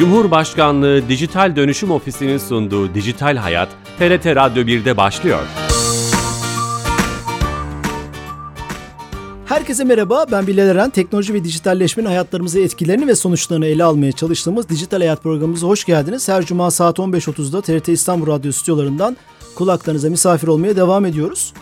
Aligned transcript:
Cumhurbaşkanlığı 0.00 1.08
Dijital 1.08 1.56
Dönüşüm 1.56 1.90
Ofisi'nin 1.90 2.38
sunduğu 2.38 2.94
Dijital 2.94 3.36
Hayat, 3.36 3.68
TRT 3.98 4.26
Radyo 4.26 4.62
1'de 4.62 4.96
başlıyor. 4.96 5.40
Herkese 9.46 9.84
merhaba, 9.84 10.26
ben 10.32 10.46
Bilal 10.46 10.68
Eren. 10.68 10.90
Teknoloji 10.90 11.34
ve 11.34 11.44
dijitalleşmenin 11.44 12.08
hayatlarımıza 12.08 12.60
etkilerini 12.60 13.06
ve 13.06 13.14
sonuçlarını 13.14 13.66
ele 13.66 13.84
almaya 13.84 14.12
çalıştığımız 14.12 14.68
Dijital 14.68 14.98
Hayat 14.98 15.22
programımıza 15.22 15.66
hoş 15.66 15.84
geldiniz. 15.84 16.28
Her 16.28 16.44
cuma 16.44 16.70
saat 16.70 16.98
15.30'da 16.98 17.60
TRT 17.60 17.88
İstanbul 17.88 18.26
Radyo 18.26 18.52
stüdyolarından 18.52 19.16
kulaklarınıza 19.54 20.10
misafir 20.10 20.48
olmaya 20.48 20.76
devam 20.76 21.06
ediyoruz. 21.06 21.52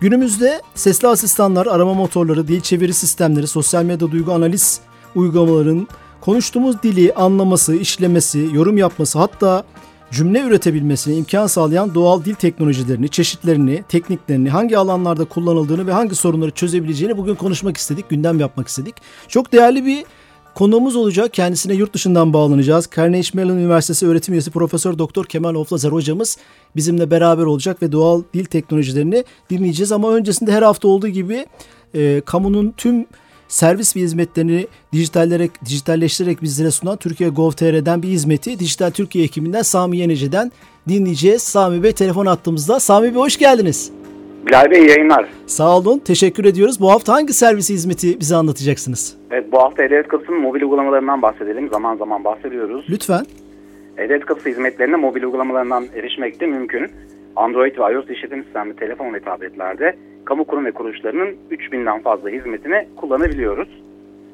Günümüzde 0.00 0.62
sesli 0.74 1.08
asistanlar, 1.08 1.66
arama 1.66 1.94
motorları, 1.94 2.48
dil 2.48 2.60
çeviri 2.60 2.94
sistemleri, 2.94 3.46
sosyal 3.46 3.84
medya 3.84 4.10
duygu 4.10 4.32
analiz 4.32 4.80
uygulamaların 5.14 5.88
konuştuğumuz 6.22 6.82
dili 6.82 7.14
anlaması, 7.14 7.76
işlemesi, 7.76 8.48
yorum 8.52 8.78
yapması 8.78 9.18
hatta 9.18 9.64
cümle 10.10 10.40
üretebilmesine 10.40 11.14
imkan 11.14 11.46
sağlayan 11.46 11.94
doğal 11.94 12.24
dil 12.24 12.34
teknolojilerini, 12.34 13.08
çeşitlerini, 13.08 13.84
tekniklerini, 13.88 14.50
hangi 14.50 14.78
alanlarda 14.78 15.24
kullanıldığını 15.24 15.86
ve 15.86 15.92
hangi 15.92 16.14
sorunları 16.14 16.50
çözebileceğini 16.50 17.18
bugün 17.18 17.34
konuşmak 17.34 17.76
istedik, 17.76 18.08
gündem 18.08 18.40
yapmak 18.40 18.68
istedik. 18.68 18.94
Çok 19.28 19.52
değerli 19.52 19.86
bir 19.86 20.04
konuğumuz 20.54 20.96
olacak. 20.96 21.34
Kendisine 21.34 21.74
yurt 21.74 21.94
dışından 21.94 22.32
bağlanacağız. 22.32 22.88
Carnegie 22.96 23.30
Mellon 23.34 23.56
Üniversitesi 23.56 24.06
öğretim 24.06 24.34
üyesi 24.34 24.50
Profesör 24.50 24.98
Doktor 24.98 25.24
Kemal 25.24 25.54
Oflazer 25.54 25.90
hocamız 25.90 26.38
bizimle 26.76 27.10
beraber 27.10 27.44
olacak 27.44 27.82
ve 27.82 27.92
doğal 27.92 28.22
dil 28.34 28.44
teknolojilerini 28.44 29.24
dinleyeceğiz. 29.50 29.92
Ama 29.92 30.12
öncesinde 30.12 30.52
her 30.52 30.62
hafta 30.62 30.88
olduğu 30.88 31.08
gibi 31.08 31.46
e, 31.94 32.22
kamunun 32.26 32.74
tüm 32.76 33.06
servis 33.52 33.96
ve 33.96 34.00
hizmetlerini 34.00 34.66
dijitallerek, 34.92 35.50
dijitalleştirerek 35.64 36.42
bizlere 36.42 36.70
sunan 36.70 36.96
Türkiye 36.96 37.30
Gov.tr'den 37.30 38.02
bir 38.02 38.08
hizmeti 38.08 38.58
Dijital 38.58 38.90
Türkiye 38.90 39.24
ekibinden 39.24 39.62
Sami 39.62 39.96
Yenece'den 39.98 40.52
dinleyeceğiz. 40.88 41.42
Sami 41.42 41.82
Bey 41.82 41.92
telefon 41.92 42.26
attığımızda. 42.26 42.80
Sami 42.80 43.14
Bey 43.14 43.20
hoş 43.20 43.38
geldiniz. 43.38 43.92
Bilal 44.46 44.70
Bey 44.70 44.86
yayınlar. 44.86 45.26
Sağ 45.46 45.78
olun. 45.78 45.98
Teşekkür 45.98 46.44
ediyoruz. 46.44 46.80
Bu 46.80 46.90
hafta 46.90 47.12
hangi 47.12 47.32
servis 47.32 47.70
hizmeti 47.70 48.20
bize 48.20 48.36
anlatacaksınız? 48.36 49.16
Evet 49.30 49.52
bu 49.52 49.58
hafta 49.58 49.84
E-Devlet 49.84 50.08
Kapısı'nın 50.08 50.40
mobil 50.40 50.62
uygulamalarından 50.62 51.22
bahsedelim. 51.22 51.68
Zaman 51.68 51.96
zaman 51.96 52.24
bahsediyoruz. 52.24 52.86
Lütfen. 52.90 53.26
E-Devlet 53.98 54.26
Kapısı 54.26 54.48
hizmetlerine 54.48 54.96
mobil 54.96 55.22
uygulamalarından 55.22 55.86
erişmek 55.94 56.40
de 56.40 56.46
mümkün. 56.46 56.90
Android 57.36 57.78
ve 57.78 57.94
iOS 57.94 58.10
işletim 58.10 58.44
sistemli 58.44 58.76
telefon 58.76 59.14
ve 59.14 59.20
tabletlerde 59.20 59.94
kamu 60.24 60.44
kurum 60.44 60.64
ve 60.64 60.72
kuruluşlarının 60.72 61.36
3000'den 61.50 62.00
fazla 62.00 62.30
hizmetini 62.30 62.86
kullanabiliyoruz. 62.96 63.68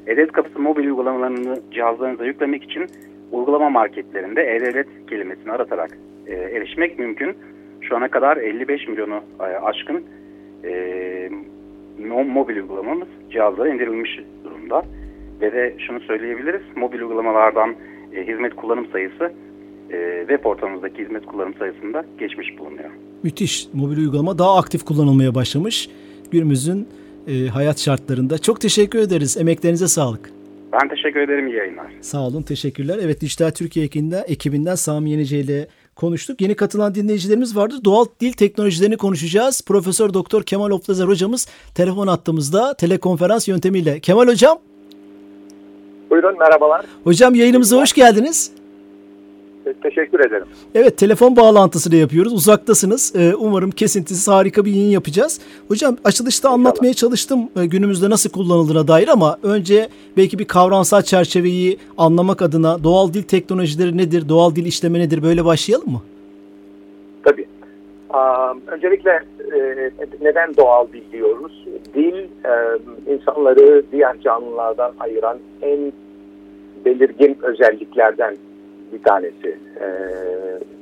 E-Devlet 0.06 0.32
Kapısı 0.32 0.58
mobil 0.58 0.84
uygulamalarını 0.84 1.58
cihazlarınıza 1.70 2.24
yüklemek 2.24 2.64
için 2.64 2.86
uygulama 3.32 3.70
marketlerinde 3.70 4.42
E-Devlet 4.54 4.86
kelimesini 5.10 5.52
aratarak 5.52 5.98
e, 6.26 6.34
erişmek 6.34 6.98
mümkün. 6.98 7.36
Şu 7.80 7.96
ana 7.96 8.08
kadar 8.08 8.36
55 8.36 8.88
milyonu 8.88 9.20
e, 9.40 9.42
aşkın 9.42 10.04
e, 10.64 11.30
mobil 12.08 12.56
uygulamamız 12.56 13.08
cihazlara 13.30 13.68
indirilmiş 13.68 14.20
durumda. 14.44 14.82
Ve 15.40 15.52
de 15.52 15.74
şunu 15.78 16.00
söyleyebiliriz, 16.00 16.62
mobil 16.76 17.00
uygulamalardan 17.00 17.74
e, 18.14 18.26
hizmet 18.26 18.54
kullanım 18.54 18.86
sayısı 18.86 19.32
e, 19.92 20.18
web 20.28 20.44
ortamımızdaki 20.44 21.02
hizmet 21.02 21.26
kullanım 21.26 21.54
sayısında 21.58 22.04
geçmiş 22.18 22.58
bulunuyor. 22.58 22.90
Müthiş. 23.22 23.68
Mobil 23.72 23.96
uygulama 23.98 24.38
daha 24.38 24.56
aktif 24.56 24.84
kullanılmaya 24.84 25.34
başlamış 25.34 25.88
günümüzün 26.30 26.88
e, 27.26 27.46
hayat 27.46 27.78
şartlarında. 27.78 28.38
Çok 28.38 28.60
teşekkür 28.60 28.98
ederiz. 28.98 29.36
Emeklerinize 29.36 29.88
sağlık. 29.88 30.30
Ben 30.72 30.88
teşekkür 30.88 31.20
ederim. 31.20 31.46
İyi 31.46 31.56
yayınlar. 31.56 31.86
Sağ 32.00 32.20
olun. 32.26 32.42
Teşekkürler. 32.42 32.98
Evet 33.02 33.20
Dijital 33.20 33.50
Türkiye 33.50 33.84
ekibinden, 33.84 34.24
ekibinden 34.26 34.74
Sami 34.74 35.10
Yenice 35.10 35.40
ile 35.40 35.66
konuştuk. 35.96 36.40
Yeni 36.40 36.54
katılan 36.54 36.94
dinleyicilerimiz 36.94 37.56
vardı. 37.56 37.74
Doğal 37.84 38.04
dil 38.20 38.32
teknolojilerini 38.32 38.96
konuşacağız. 38.96 39.62
Profesör 39.66 40.14
Doktor 40.14 40.42
Kemal 40.42 40.70
Oflazer 40.70 41.04
hocamız 41.04 41.48
telefon 41.74 42.06
attığımızda 42.06 42.74
telekonferans 42.74 43.48
yöntemiyle. 43.48 44.00
Kemal 44.00 44.28
hocam. 44.28 44.58
Buyurun 46.10 46.38
merhabalar. 46.38 46.84
Hocam 47.04 47.34
yayınımıza 47.34 47.76
hoş 47.76 47.92
geldiniz. 47.92 48.52
Teşekkür 49.82 50.20
ederim. 50.20 50.46
Evet 50.74 50.96
telefon 50.98 51.36
bağlantısını 51.36 51.96
yapıyoruz. 51.96 52.32
Uzaktasınız. 52.32 53.12
Ee, 53.16 53.34
umarım 53.34 53.70
kesintisiz 53.70 54.28
harika 54.28 54.64
bir 54.64 54.70
yayın 54.70 54.90
yapacağız. 54.90 55.40
Hocam 55.68 55.96
açılışta 56.04 56.48
İnşallah. 56.48 56.54
anlatmaya 56.54 56.94
çalıştım 56.94 57.48
e, 57.56 57.66
günümüzde 57.66 58.10
nasıl 58.10 58.30
kullanıldığına 58.30 58.88
dair 58.88 59.08
ama 59.08 59.38
önce 59.42 59.88
belki 60.16 60.38
bir 60.38 60.44
kavramsal 60.44 61.02
çerçeveyi 61.02 61.78
anlamak 61.98 62.42
adına 62.42 62.84
doğal 62.84 63.12
dil 63.12 63.22
teknolojileri 63.22 63.96
nedir, 63.96 64.28
doğal 64.28 64.54
dil 64.54 64.66
işleme 64.66 64.98
nedir 64.98 65.22
böyle 65.22 65.44
başlayalım 65.44 65.90
mı? 65.90 66.02
Tabii. 67.22 67.46
öncelikle 68.66 69.10
e, 69.56 69.90
neden 70.20 70.56
doğal 70.56 70.86
dil 70.92 71.02
diyoruz? 71.12 71.64
Dil 71.94 72.14
e, 72.44 72.78
insanları 73.14 73.82
diğer 73.92 74.20
canlılardan 74.20 74.92
ayıran 75.00 75.38
en 75.62 75.92
belirgin 76.84 77.38
özelliklerden 77.42 78.36
bir 78.92 79.02
tanesi. 79.02 79.58
E, 79.80 79.86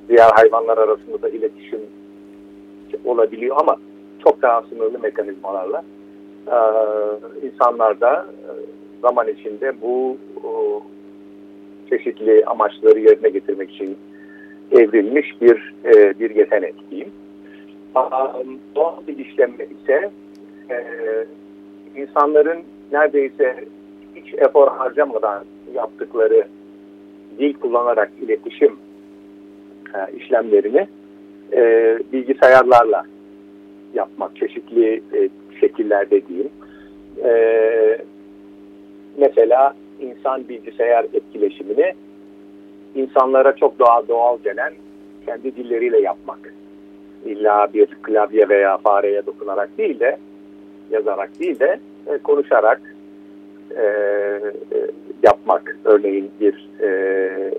diğer 0.09 0.31
hayvanlar 0.31 0.79
arasında 0.79 1.23
da 1.23 1.29
iletişim 1.29 1.81
olabiliyor 3.05 3.57
ama 3.61 3.77
çok 4.25 4.43
daha 4.43 4.63
sınırlı 4.63 4.99
mekanizmalarla 4.99 5.85
e, 6.47 8.01
da 8.01 8.27
e, 8.27 8.51
zaman 9.03 9.29
içinde 9.29 9.73
bu 9.83 10.17
o, 10.45 10.83
çeşitli 11.91 12.45
amaçları 12.45 12.99
yerine 12.99 13.29
getirmek 13.29 13.71
için 13.71 13.97
evrilmiş 14.71 15.41
bir 15.41 15.75
e, 15.85 16.19
bir 16.19 16.35
yetenek 16.35 16.75
diyeyim. 16.91 17.13
Doğal 18.77 19.07
bir 19.09 19.19
işlem 19.19 19.53
ise 19.55 20.11
e, 20.71 20.85
insanların 21.97 22.59
neredeyse 22.93 23.65
hiç 24.17 24.35
efor 24.35 24.69
harcamadan 24.69 25.45
yaptıkları 25.75 26.47
dil 27.39 27.55
kullanarak 27.55 28.11
iletişim 28.23 28.77
e, 29.95 30.17
işlemlerini 30.17 30.87
e, 31.53 31.63
bilgisayarlarla 32.13 33.05
yapmak 33.95 34.37
çeşitli 34.37 35.03
e, 35.13 35.29
şekillerde 35.61 36.27
diyeyim. 36.27 36.51
E, 37.25 37.99
mesela 39.19 39.75
insan 40.01 40.49
bilgisayar 40.49 41.05
etkileşimini 41.13 41.95
insanlara 42.95 43.57
çok 43.57 43.79
doğal 43.79 44.09
doğal 44.09 44.39
gelen 44.45 44.73
kendi 45.27 45.57
dilleriyle 45.57 46.01
yapmak. 46.01 46.55
İlla 47.25 47.69
bir 47.75 47.87
klavye 47.87 48.49
veya 48.49 48.77
fareye 48.77 49.27
dokunarak 49.27 49.79
değil 49.79 50.01
de 50.01 50.19
yazarak 50.91 51.41
değil 51.41 51.59
de 51.59 51.79
e, 52.07 52.19
konuşarak 52.19 52.81
e, 53.77 53.83
e, 53.83 54.79
yapmak 55.47 55.77
örneğin 55.85 56.31
bir 56.41 56.69
e, 56.83 57.51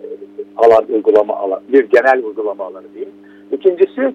alan 0.58 0.86
uygulama 0.90 1.36
alan 1.36 1.60
bir 1.70 1.84
genel 1.84 2.24
uygulama 2.24 2.66
alanı 2.66 2.86
diyeyim. 2.94 3.14
İkincisi 3.52 4.14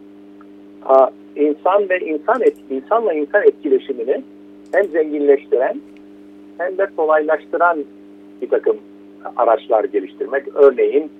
a, 0.85 1.09
insan 1.37 1.89
ve 1.89 2.01
insan 2.01 2.43
et, 2.43 2.55
insanla 2.71 3.13
insan 3.13 3.43
etkileşimini 3.43 4.23
hem 4.73 4.85
zenginleştiren 4.85 5.81
hem 6.59 6.79
de 6.79 6.87
kolaylaştıran 6.97 7.85
bir 8.43 8.49
takım 8.49 8.77
araçlar 9.37 9.85
geliştirmek. 9.85 10.45
Örneğin 10.55 11.11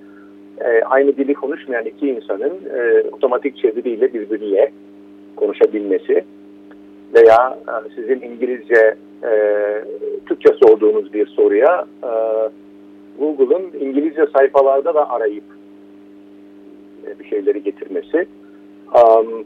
e, 0.61 0.83
aynı 0.83 1.17
dili 1.17 1.33
konuşmayan 1.33 1.85
iki 1.85 2.09
insanın 2.09 2.53
e, 2.75 3.09
otomatik 3.11 3.57
çeviriyle 3.57 4.13
birbiriyle 4.13 4.71
konuşabilmesi 5.35 6.23
veya 7.13 7.57
e, 7.67 7.89
sizin 7.95 8.21
İngilizce 8.21 8.95
e, 9.23 9.31
Türkçe 10.25 10.49
sorduğunuz 10.63 11.13
bir 11.13 11.27
soruya 11.27 11.85
e, 12.03 12.09
Google'ın 13.19 13.79
İngilizce 13.79 14.25
sayfalarda 14.37 14.93
da 14.93 15.09
arayıp 15.09 15.43
e, 17.07 17.19
bir 17.19 17.25
şeyleri 17.25 17.63
getirmesi 17.63 18.27
um, 18.95 19.45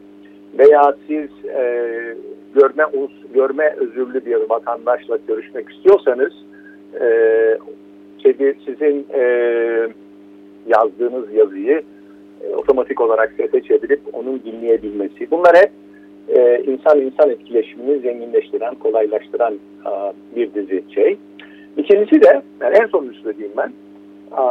veya 0.59 0.93
siz 1.07 1.29
e, 1.45 2.15
görme 2.55 2.83
görme 3.33 3.75
özürlü 3.77 4.25
bir 4.25 4.49
vatandaşla 4.49 5.17
görüşmek 5.27 5.69
istiyorsanız 5.69 6.33
e, 7.01 7.57
sizin 8.65 9.05
e, 9.13 9.21
yazdığınız 10.67 11.33
yazıyı 11.33 11.83
e, 12.41 12.55
otomatik 12.55 13.01
olarak 13.01 13.33
sese 13.37 13.61
çevirip 13.61 14.01
onun 14.13 14.41
dinleyebilmesi. 14.45 15.31
Bunlar 15.31 15.55
hep 15.55 15.71
e, 16.29 16.63
insan 16.67 17.01
insan 17.01 17.29
etkileşimini 17.29 17.99
zenginleştiren, 17.99 18.75
kolaylaştıran 18.75 19.53
e, 19.85 19.91
bir 20.35 20.53
dizi 20.53 20.83
şey. 20.95 21.17
İkincisi 21.77 22.21
de 22.21 22.41
yani 22.61 22.77
en 22.77 22.87
sonuncusu 22.87 23.21
söyleyeyim 23.23 23.53
ben 23.57 23.73
e, 24.37 24.43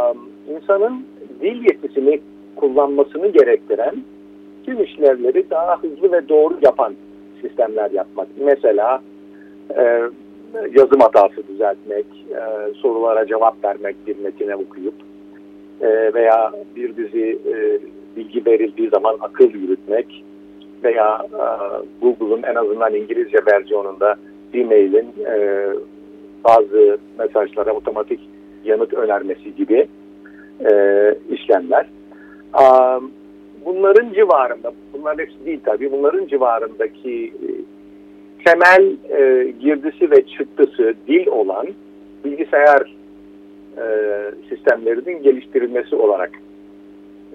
insanın 0.57 1.07
dil 1.41 1.65
yetisini 1.65 2.21
kullanmasını 2.57 3.29
gerektiren 3.29 3.95
tüm 4.65 4.85
işlevleri 4.85 5.51
daha 5.51 5.83
hızlı 5.83 6.13
ve 6.13 6.29
doğru 6.29 6.55
yapan 6.63 6.95
sistemler 7.43 7.91
yapmak. 7.91 8.29
Mesela 8.37 9.03
e, 9.77 10.03
yazım 10.77 11.01
hatası 11.01 11.49
düzeltmek, 11.49 12.07
e, 12.31 12.75
sorulara 12.75 13.27
cevap 13.27 13.65
vermek 13.65 13.97
bir 14.07 14.19
metine 14.19 14.57
okuyup 14.57 14.95
e, 15.81 16.15
veya 16.15 16.53
bir 16.77 16.97
dizi 16.97 17.39
e, 17.49 17.79
bilgi 18.17 18.47
verildiği 18.47 18.89
zaman 18.89 19.17
akıl 19.21 19.51
yürütmek 19.51 20.25
veya 20.87 21.27
e, 21.33 21.45
Google'un 22.01 22.43
en 22.43 22.55
azından 22.55 22.95
İngilizce 22.95 23.39
versiyonunda 23.53 24.17
e-mail'in 24.55 25.15
e, 25.27 25.67
bazı 26.45 26.99
mesajlara 27.19 27.73
otomatik 27.73 28.21
yanıt 28.65 28.95
önermesi 28.95 29.55
gibi 29.57 29.89
e, 30.71 30.73
işlemler. 31.31 31.87
E, 32.61 32.65
bunların 33.65 34.13
civarında, 34.13 34.73
bunlar 34.93 35.19
hepsi 35.19 35.47
değil 35.47 35.61
tabii, 35.65 35.93
bunların 35.93 36.27
civarındaki 36.27 37.27
e, 37.27 37.49
temel 38.45 38.97
e, 39.11 39.51
girdisi 39.61 40.11
ve 40.11 40.27
çıktısı 40.27 40.95
dil 41.09 41.27
olan 41.27 41.67
bilgisayar 42.25 42.95
e, 43.79 43.85
sistemlerinin 44.49 45.23
geliştirilmesi 45.23 45.97
olarak 45.97 46.31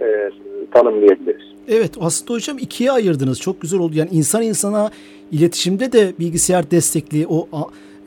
e, 0.01 0.31
tanımlayabiliriz. 0.71 1.50
Evet 1.67 1.91
aslında 2.01 2.33
hocam 2.33 2.57
ikiye 2.57 2.91
ayırdınız. 2.91 3.39
Çok 3.39 3.61
güzel 3.61 3.79
oldu. 3.79 3.91
Yani 3.95 4.09
insan 4.11 4.41
insana 4.41 4.91
iletişimde 5.31 5.91
de 5.91 6.13
bilgisayar 6.19 6.71
destekli 6.71 7.27
o 7.27 7.47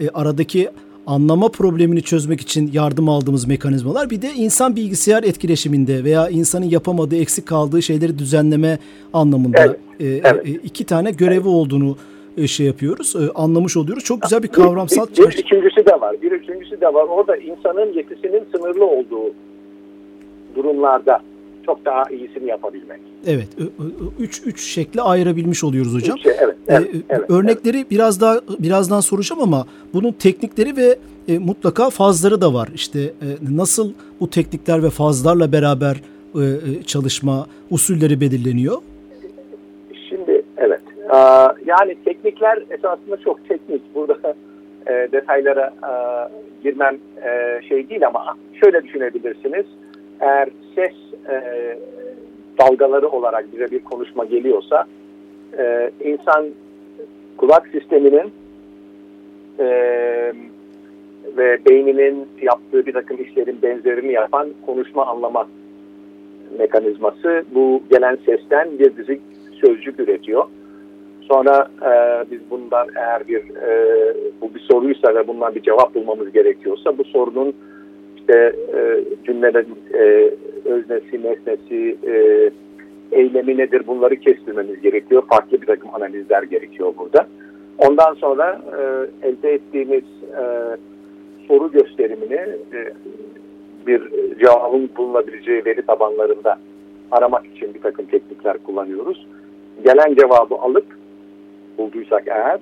e, 0.01 0.09
aradaki 0.09 0.71
anlama 1.07 1.49
problemini 1.49 2.03
çözmek 2.03 2.41
için 2.41 2.71
yardım 2.73 3.09
aldığımız 3.09 3.49
mekanizmalar. 3.49 4.11
Bir 4.11 4.23
de 4.23 4.29
insan 4.37 4.77
bilgisayar 4.77 5.23
etkileşiminde 5.23 6.05
veya 6.05 6.29
insanın 6.29 6.65
yapamadığı, 6.65 7.17
eksik 7.17 7.47
kaldığı 7.47 7.83
şeyleri 7.83 8.19
düzenleme 8.19 8.79
anlamında 9.13 9.61
evet, 9.61 9.77
e, 10.01 10.07
evet. 10.07 10.47
E, 10.47 10.51
iki 10.51 10.85
tane 10.85 11.11
görevi 11.11 11.49
olduğunu 11.49 11.97
e, 12.37 12.47
şey 12.47 12.67
yapıyoruz, 12.67 13.17
e, 13.17 13.33
anlamış 13.35 13.77
oluyoruz. 13.77 14.05
Çok 14.05 14.23
güzel 14.23 14.43
bir 14.43 14.49
kavramsal... 14.49 15.07
Bir, 15.07 15.17
bir, 15.17 15.23
bir 15.23 15.39
üçüncüsü 15.39 15.87
de 15.87 16.01
var. 16.01 16.17
Bir 16.23 16.33
üçüncüsü 16.33 16.81
de 16.81 16.95
var. 16.95 17.05
Orada 17.05 17.37
insanın 17.37 17.93
yetisinin 17.93 18.45
sınırlı 18.53 18.87
olduğu 18.87 19.35
durumlarda 20.57 21.21
çok 21.67 21.85
daha 21.85 22.05
iyisini 22.11 22.49
yapabilmek. 22.49 23.01
Evet. 23.27 23.49
Üç, 24.19 24.43
üç 24.47 24.61
şekle 24.61 25.01
ayırabilmiş 25.01 25.65
oluyoruz 25.65 25.95
hocam. 25.95 26.17
Üç, 26.17 26.27
evet, 26.27 26.57
evet, 26.69 26.95
ee, 26.95 26.99
evet, 27.09 27.31
örnekleri 27.31 27.77
evet. 27.77 27.91
biraz 27.91 28.21
daha 28.21 28.41
birazdan 28.59 29.01
soracağım 29.01 29.43
ama 29.43 29.67
bunun 29.95 30.13
teknikleri 30.13 30.77
ve 30.77 30.99
e, 31.29 31.39
mutlaka 31.39 31.91
fazları 31.91 32.41
da 32.41 32.55
var. 32.55 32.69
İşte 32.75 33.01
e, 33.01 33.27
nasıl 33.57 33.93
bu 34.21 34.31
teknikler 34.31 34.83
ve 34.83 34.91
fazlarla 34.91 35.53
beraber 35.53 35.97
e, 36.35 36.41
e 36.41 36.83
çalışma 36.83 37.47
usulleri 37.71 38.21
belirleniyor? 38.21 38.79
Şimdi 40.09 40.43
evet. 40.57 40.81
Ee, 41.15 41.19
yani 41.67 41.97
teknikler 42.05 42.63
esasında 42.71 43.17
çok 43.17 43.49
teknik. 43.49 43.83
Burada 43.95 44.35
e, 44.87 44.93
detaylara 45.13 45.67
e, 45.67 45.93
girmem 46.63 46.99
e, 47.27 47.61
şey 47.69 47.89
değil 47.89 48.07
ama 48.07 48.37
şöyle 48.65 48.85
düşünebilirsiniz. 48.85 49.67
Eğer 50.21 50.49
ses 50.75 50.93
e, 51.29 51.79
dalgaları 52.59 53.09
olarak 53.09 53.53
bize 53.53 53.71
bir 53.71 53.85
konuşma 53.85 54.25
geliyorsa 54.25 54.85
e, 55.59 55.91
insan 56.05 56.47
kulak 57.37 57.67
sisteminin 57.67 58.33
e, 59.59 59.67
ve 61.37 61.59
beyninin 61.67 62.29
yaptığı 62.43 62.87
bir 62.87 62.93
takım 62.93 63.23
işlerin 63.23 63.63
benzerini 63.63 64.13
yapan 64.13 64.49
konuşma 64.67 65.07
anlama 65.07 65.49
mekanizması 66.59 67.45
bu 67.55 67.83
gelen 67.91 68.19
sesten 68.27 68.79
bir 68.79 68.97
dizi 68.97 69.21
sözcük 69.61 70.01
üretiyor. 70.01 70.45
Sonra 71.21 71.69
e, 71.83 72.25
biz 72.31 72.41
bundan 72.51 72.89
eğer 72.97 73.29
bir 73.29 73.57
e, 73.57 74.15
bu 74.41 74.55
bir 74.55 74.61
soruysa 74.61 75.15
ve 75.15 75.27
bundan 75.27 75.55
bir 75.55 75.63
cevap 75.63 75.95
bulmamız 75.95 76.33
gerekiyorsa 76.33 76.99
bu 76.99 77.05
sorunun 77.05 77.55
işte 78.25 78.53
e, 78.75 79.05
cümlelerin 79.25 79.79
e, 79.95 80.31
öznesi, 80.65 81.23
nesnesi, 81.23 81.97
e, 82.07 82.51
eylemi 83.13 83.59
nedir 83.59 83.83
bunları 83.87 84.17
kestirmemiz 84.17 84.81
gerekiyor. 84.81 85.23
Farklı 85.29 85.63
bir 85.63 85.67
takım 85.67 85.95
analizler 85.95 86.43
gerekiyor 86.43 86.95
burada. 86.99 87.27
Ondan 87.79 88.15
sonra 88.15 88.61
e, 88.73 89.29
elde 89.29 89.53
ettiğimiz 89.53 90.05
e, 90.39 90.45
soru 91.49 91.73
gösterimini 91.73 92.41
e, 92.73 92.93
bir 93.87 94.03
cevabın 94.41 94.91
bulunabileceği 94.97 95.65
veri 95.65 95.83
tabanlarında 95.83 96.59
aramak 97.11 97.47
için 97.47 97.75
bir 97.75 97.81
takım 97.81 98.07
teknikler 98.07 98.59
kullanıyoruz. 98.59 99.27
Gelen 99.85 100.15
cevabı 100.15 100.55
alıp 100.55 100.87
bulduysak 101.79 102.23
eğer 102.27 102.61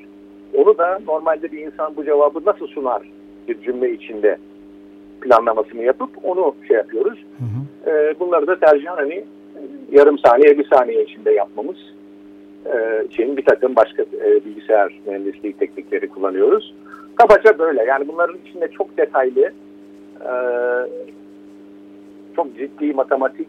onu 0.55 0.79
da 0.79 0.99
normalde 1.07 1.53
bir 1.53 1.59
insan 1.59 1.97
bu 1.97 2.05
cevabı 2.05 2.41
nasıl 2.47 2.67
sunar 2.67 3.03
bir 3.49 3.63
cümle 3.63 3.93
içinde 3.93 4.39
planlamasını 5.23 5.83
yapıp 5.83 6.11
onu 6.23 6.55
şey 6.69 6.77
yapıyoruz. 6.77 7.19
Hı 7.39 7.45
hı. 7.45 7.91
E, 7.91 8.21
bunları 8.21 8.47
da 8.47 8.59
tercihen 8.59 8.97
hani 8.97 9.25
yarım 9.93 10.19
saniye 10.19 10.59
bir 10.59 10.69
saniye 10.69 11.05
içinde 11.05 11.33
yapmamız 11.33 11.77
e, 12.67 13.05
için 13.05 13.37
bir 13.37 13.45
takım 13.45 13.77
başka 13.77 14.03
e, 14.03 14.45
bilgisayar 14.45 15.01
mühendisliği 15.07 15.53
teknikleri 15.53 16.09
kullanıyoruz. 16.09 16.75
Kabaca 17.15 17.59
böyle 17.59 17.85
yani 17.85 18.09
bunların 18.09 18.37
içinde 18.47 18.69
çok 18.69 18.99
detaylı 18.99 19.53
e, 20.21 20.31
çok 22.37 22.57
ciddi 22.59 22.93
matematik 22.93 23.49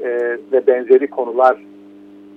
e, 0.00 0.08
ve 0.52 0.66
benzeri 0.66 1.06
konular 1.06 1.56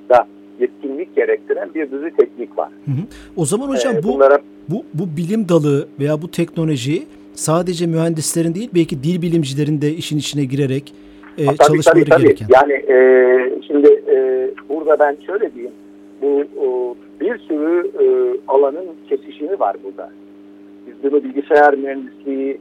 da 0.09 0.27
yetkinlik 0.59 1.15
gerektiren 1.15 1.69
bir 1.75 1.91
dizi 1.91 2.11
teknik 2.19 2.57
var. 2.57 2.69
Hı 2.85 2.91
hı. 2.91 3.05
O 3.35 3.45
zaman 3.45 3.69
hocam 3.69 3.95
ee, 3.95 4.03
bu, 4.03 4.07
bunlara... 4.07 4.39
bu 4.69 4.83
bu 4.93 5.17
bilim 5.17 5.49
dalı 5.49 5.87
veya 5.99 6.21
bu 6.21 6.31
teknoloji 6.31 7.03
sadece 7.33 7.87
mühendislerin 7.87 8.55
değil 8.55 8.69
belki 8.75 9.03
dil 9.03 9.21
bilimcilerin 9.21 9.81
de 9.81 9.89
işin 9.89 10.17
içine 10.17 10.45
girerek 10.45 10.93
e, 11.37 11.45
tabii, 11.45 11.57
çalışmaları 11.57 12.05
tabii, 12.05 12.09
tabii. 12.09 12.23
gereken. 12.23 12.47
Yani 12.53 12.73
e, 12.73 12.97
şimdi 13.67 14.03
e, 14.07 14.49
burada 14.69 14.99
ben 14.99 15.17
şöyle 15.25 15.53
diyeyim. 15.53 15.73
Bu 16.21 16.43
o, 16.61 16.95
bir 17.21 17.37
sürü 17.37 17.91
e, 17.99 18.37
alanın 18.47 18.85
kesişimi 19.09 19.59
var 19.59 19.75
burada. 19.83 20.09
Biz 20.87 20.93
bunu 21.03 21.23
bilgisayar 21.23 21.73
mühendisliği 21.73 22.57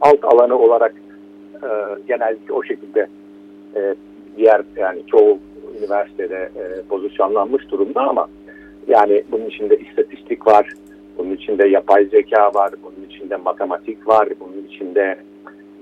alt 0.00 0.24
alanı 0.24 0.58
olarak 0.58 0.94
e, 1.62 1.68
genellikle 2.08 2.52
o 2.52 2.62
şekilde 2.62 3.06
e, 3.76 3.94
diğer 4.36 4.62
yani 4.76 5.02
çoğu 5.06 5.38
üniversitede 5.78 6.50
e, 6.56 6.82
pozisyonlanmış 6.88 7.70
durumda 7.70 8.00
ama 8.00 8.28
yani 8.88 9.24
bunun 9.32 9.46
içinde 9.46 9.76
istatistik 9.78 10.46
var, 10.46 10.72
bunun 11.20 11.34
içinde 11.34 11.68
yapay 11.68 12.04
zeka 12.04 12.50
var, 12.54 12.70
bunun 12.82 13.06
içinde 13.10 13.36
matematik 13.36 14.08
var, 14.08 14.28
bunun 14.40 14.66
içinde 14.68 15.18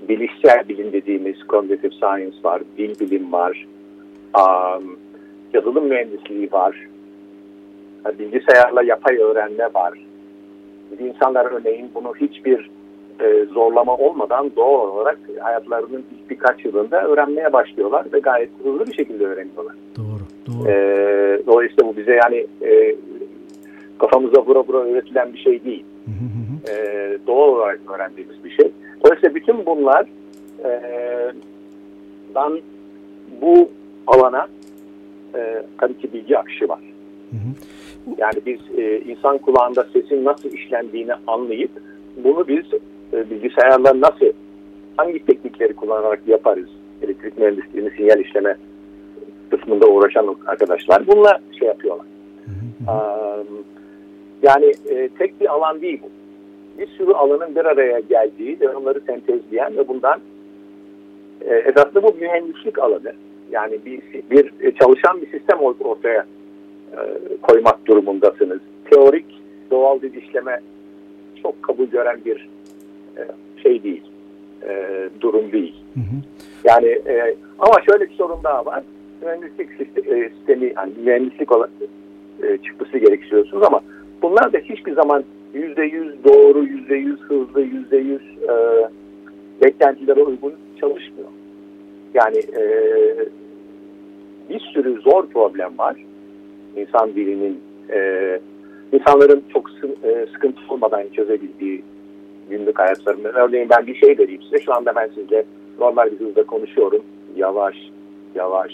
bilişsel 0.09 0.69
bilim 0.69 0.93
dediğimiz 0.93 1.35
cognitive 1.49 1.91
science 1.91 2.37
var, 2.43 2.61
dil 2.77 2.99
bilim 2.99 3.31
var, 3.31 3.67
um, 4.37 4.97
yazılım 5.53 5.87
mühendisliği 5.87 6.51
var, 6.51 6.87
bilgisayarla 8.19 8.83
yapay 8.83 9.17
öğrenme 9.17 9.73
var. 9.73 9.93
İnsanlar 10.99 11.45
örneğin 11.45 11.91
bunu 11.95 12.13
hiçbir 12.15 12.69
e, 13.19 13.45
zorlama 13.45 13.97
olmadan 13.97 14.51
doğal 14.55 14.89
olarak 14.89 15.19
hayatlarının 15.39 16.05
ilk 16.11 16.29
birkaç 16.29 16.65
yılında 16.65 17.03
öğrenmeye 17.03 17.53
başlıyorlar 17.53 18.05
ve 18.13 18.19
gayet 18.19 18.49
hızlı 18.63 18.87
bir 18.87 18.93
şekilde 18.93 19.25
öğreniyorlar. 19.25 19.75
Doğru, 19.97 20.23
doğru. 20.47 20.71
E, 20.71 20.75
dolayısıyla 21.47 21.87
bu 21.87 21.97
bize 21.97 22.13
yani 22.13 22.47
e, 22.61 22.95
kafamıza 23.99 24.41
vura 24.41 24.59
vura 24.59 24.77
öğretilen 24.77 25.33
bir 25.33 25.39
şey 25.39 25.63
değil. 25.63 25.85
e, 26.69 27.17
doğal 27.27 27.47
olarak 27.47 27.79
öğrendiğimiz 27.95 28.43
bir 28.43 28.49
şey. 28.49 28.71
Dolayısıyla 29.03 29.35
bütün 29.35 29.65
bunlar 29.65 30.05
e, 30.65 30.71
dan 32.35 32.59
bu 33.41 33.69
alana 34.07 34.47
e, 35.35 35.63
tabii 35.77 35.97
ki 35.97 36.13
bilgi 36.13 36.37
akışı 36.37 36.69
var. 36.69 36.79
Yani 38.17 38.41
biz 38.45 38.59
e, 38.77 38.99
insan 38.99 39.37
kulağında 39.37 39.87
sesin 39.93 40.25
nasıl 40.25 40.51
işlendiğini 40.51 41.13
anlayıp 41.27 41.71
bunu 42.23 42.47
biz 42.47 42.65
e, 43.13 43.29
bilgisayarla 43.29 44.01
nasıl 44.01 44.31
hangi 44.97 45.25
teknikleri 45.25 45.73
kullanarak 45.73 46.21
yaparız? 46.27 46.69
Elektrik 47.01 47.37
mühendisliğini 47.37 47.89
sinyal 47.97 48.19
işleme 48.19 48.55
kısmında 49.49 49.87
uğraşan 49.87 50.35
arkadaşlar 50.47 51.07
bununla 51.07 51.39
şey 51.59 51.67
yapıyorlar. 51.67 52.05
Hı 52.45 52.91
hı. 52.91 52.97
Yani 54.41 54.73
e, 54.89 55.09
tek 55.09 55.41
bir 55.41 55.53
alan 55.53 55.81
değil 55.81 55.99
bu. 56.03 56.09
Bir 56.79 56.87
sürü 56.87 57.11
alanın 57.11 57.55
bir 57.55 57.65
araya 57.65 57.99
geldiği 57.99 58.59
ve 58.59 58.69
onları 58.69 59.01
sentezleyen 59.01 59.77
ve 59.77 59.87
bundan 59.87 60.19
e, 61.41 61.55
esasında 61.55 62.03
bu 62.03 62.15
mühendislik 62.19 62.79
alanı. 62.79 63.13
Yani 63.51 63.79
bir, 63.85 64.01
bir 64.31 64.75
çalışan 64.75 65.21
bir 65.21 65.31
sistem 65.31 65.59
ortaya 65.59 66.25
e, 66.91 66.97
koymak 67.41 67.85
durumundasınız. 67.85 68.59
Teorik 68.89 69.25
doğal 69.71 70.01
bir 70.01 70.13
işleme 70.13 70.59
çok 71.43 71.63
kabul 71.63 71.85
gören 71.85 72.19
bir 72.25 72.49
e, 73.17 73.21
şey 73.63 73.83
değil, 73.83 74.03
e, 74.67 75.09
durum 75.21 75.51
değil. 75.51 75.75
Hı 75.93 75.99
hı. 75.99 76.15
Yani 76.63 76.87
e, 76.87 77.35
ama 77.59 77.73
şöyle 77.89 78.09
bir 78.09 78.15
sorun 78.15 78.43
daha 78.43 78.65
var. 78.65 78.83
Mühendislik 79.21 79.69
e, 80.07 80.29
sistemi, 80.29 80.73
yani 80.75 80.93
mühendislik 81.03 81.51
olan, 81.51 81.69
e, 82.43 82.57
çıktısı 82.57 82.97
gerektiriyorsunuz 82.97 83.63
ama 83.63 83.81
bunlar 84.21 84.53
da 84.53 84.57
hiçbir 84.57 84.93
zaman 84.93 85.23
yüzde 85.53 85.83
yüz 85.83 86.23
doğru, 86.23 86.63
yüzde 86.63 86.95
yüz 86.95 87.19
hızlı, 87.19 87.61
yüzde 87.61 87.97
yüz 87.97 88.21
e, 88.21 88.87
beklentilere 89.61 90.23
uygun 90.23 90.53
çalışmıyor. 90.79 91.29
Yani 92.13 92.37
e, 92.37 92.63
bir 94.49 94.59
sürü 94.59 95.01
zor 95.01 95.27
problem 95.27 95.77
var. 95.77 95.95
İnsan 96.75 97.15
dilinin 97.15 97.61
e, 97.89 98.39
insanların 98.91 99.43
çok 99.53 99.69
e, 100.03 100.25
sıkıntı 100.33 100.61
olmadan 100.69 101.03
çözebildiği 101.13 101.83
günlük 102.49 102.79
hayatlarında. 102.79 103.31
Örneğin 103.31 103.69
ben 103.69 103.87
bir 103.87 103.95
şey 103.95 104.17
vereyim 104.17 104.41
size. 104.41 104.59
Şu 104.59 104.73
anda 104.73 104.95
ben 104.95 105.09
sizle 105.15 105.43
normal 105.79 106.11
bir 106.11 106.19
hızda 106.19 106.43
konuşuyorum. 106.43 107.01
Yavaş, 107.35 107.75
yavaş 108.35 108.71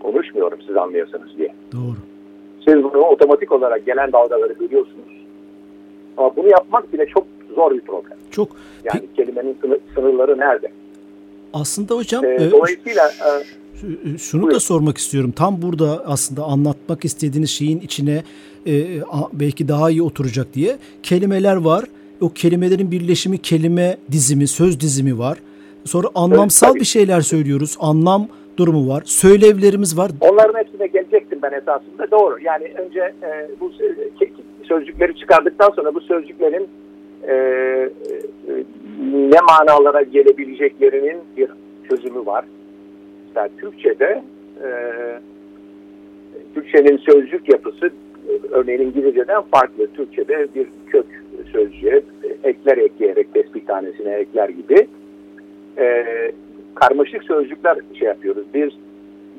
konuşmuyorum 0.00 0.58
siz 0.66 0.76
anlayasınız 0.76 1.38
diye. 1.38 1.54
Doğru. 1.72 2.13
Siz 2.64 2.74
bunu 2.74 2.98
otomatik 2.98 3.52
olarak 3.52 3.86
gelen 3.86 4.12
dalgaları 4.12 4.52
görüyorsunuz. 4.52 5.24
Ama 6.16 6.36
bunu 6.36 6.48
yapmak 6.48 6.92
bile 6.92 7.06
çok 7.06 7.26
zor 7.54 7.70
bir 7.70 7.80
problem. 7.80 8.18
Çok. 8.30 8.48
Yani 8.84 9.02
kelimenin 9.16 9.56
sınırları 9.94 10.38
nerede? 10.38 10.68
Aslında 11.52 11.94
hocam... 11.94 12.24
Ee, 12.24 12.50
dolayısıyla... 12.50 13.08
E, 13.08 14.18
şunu 14.18 14.42
buyurun. 14.42 14.56
da 14.56 14.60
sormak 14.60 14.98
istiyorum. 14.98 15.32
Tam 15.36 15.62
burada 15.62 16.02
aslında 16.06 16.42
anlatmak 16.44 17.04
istediğiniz 17.04 17.50
şeyin 17.50 17.80
içine 17.80 18.22
e, 18.66 19.00
belki 19.32 19.68
daha 19.68 19.90
iyi 19.90 20.02
oturacak 20.02 20.54
diye 20.54 20.78
kelimeler 21.02 21.56
var. 21.56 21.84
O 22.20 22.28
kelimelerin 22.28 22.90
birleşimi, 22.90 23.38
kelime 23.38 23.96
dizimi, 24.12 24.46
söz 24.46 24.80
dizimi 24.80 25.18
var. 25.18 25.38
Sonra 25.84 26.08
anlamsal 26.14 26.70
evet, 26.70 26.80
bir 26.80 26.86
şeyler 26.86 27.20
söylüyoruz. 27.20 27.76
Anlam 27.80 28.28
durumu 28.56 28.88
var. 28.88 29.02
Söylevlerimiz 29.04 29.98
var. 29.98 30.10
Onların 30.20 30.58
hepsine 30.58 30.86
gelecektim 30.86 31.38
ben 31.42 31.52
esasında. 31.52 32.10
Doğru. 32.10 32.38
Yani 32.42 32.64
önce 32.78 33.00
e, 33.00 33.48
bu 33.60 33.72
sözcükleri 34.68 35.16
çıkardıktan 35.16 35.70
sonra 35.70 35.94
bu 35.94 36.00
sözcüklerin 36.00 36.68
e, 37.28 37.32
e, 37.32 37.90
ne 39.12 39.40
manalara 39.48 40.02
gelebileceklerinin 40.02 41.16
bir 41.36 41.48
çözümü 41.88 42.26
var. 42.26 42.44
Mesela 43.28 43.48
Türkçe'de 43.60 44.22
e, 44.64 44.68
Türkçenin 46.54 46.96
sözcük 46.96 47.48
yapısı 47.48 47.90
örneğin 48.50 48.80
İngilizce'den 48.80 49.42
farklı. 49.42 49.86
Türkçe'de 49.86 50.48
bir 50.54 50.66
kök 50.86 51.06
sözcüğe 51.52 52.02
ekler 52.44 52.78
ekleyerek 52.78 53.34
tespit 53.34 53.66
tanesine 53.66 54.14
ekler 54.14 54.48
gibi 54.48 54.86
e, 55.78 56.04
karmaşık 56.74 57.24
sözcükler 57.24 57.78
şey 57.98 58.08
yapıyoruz. 58.08 58.44
Bir 58.54 58.76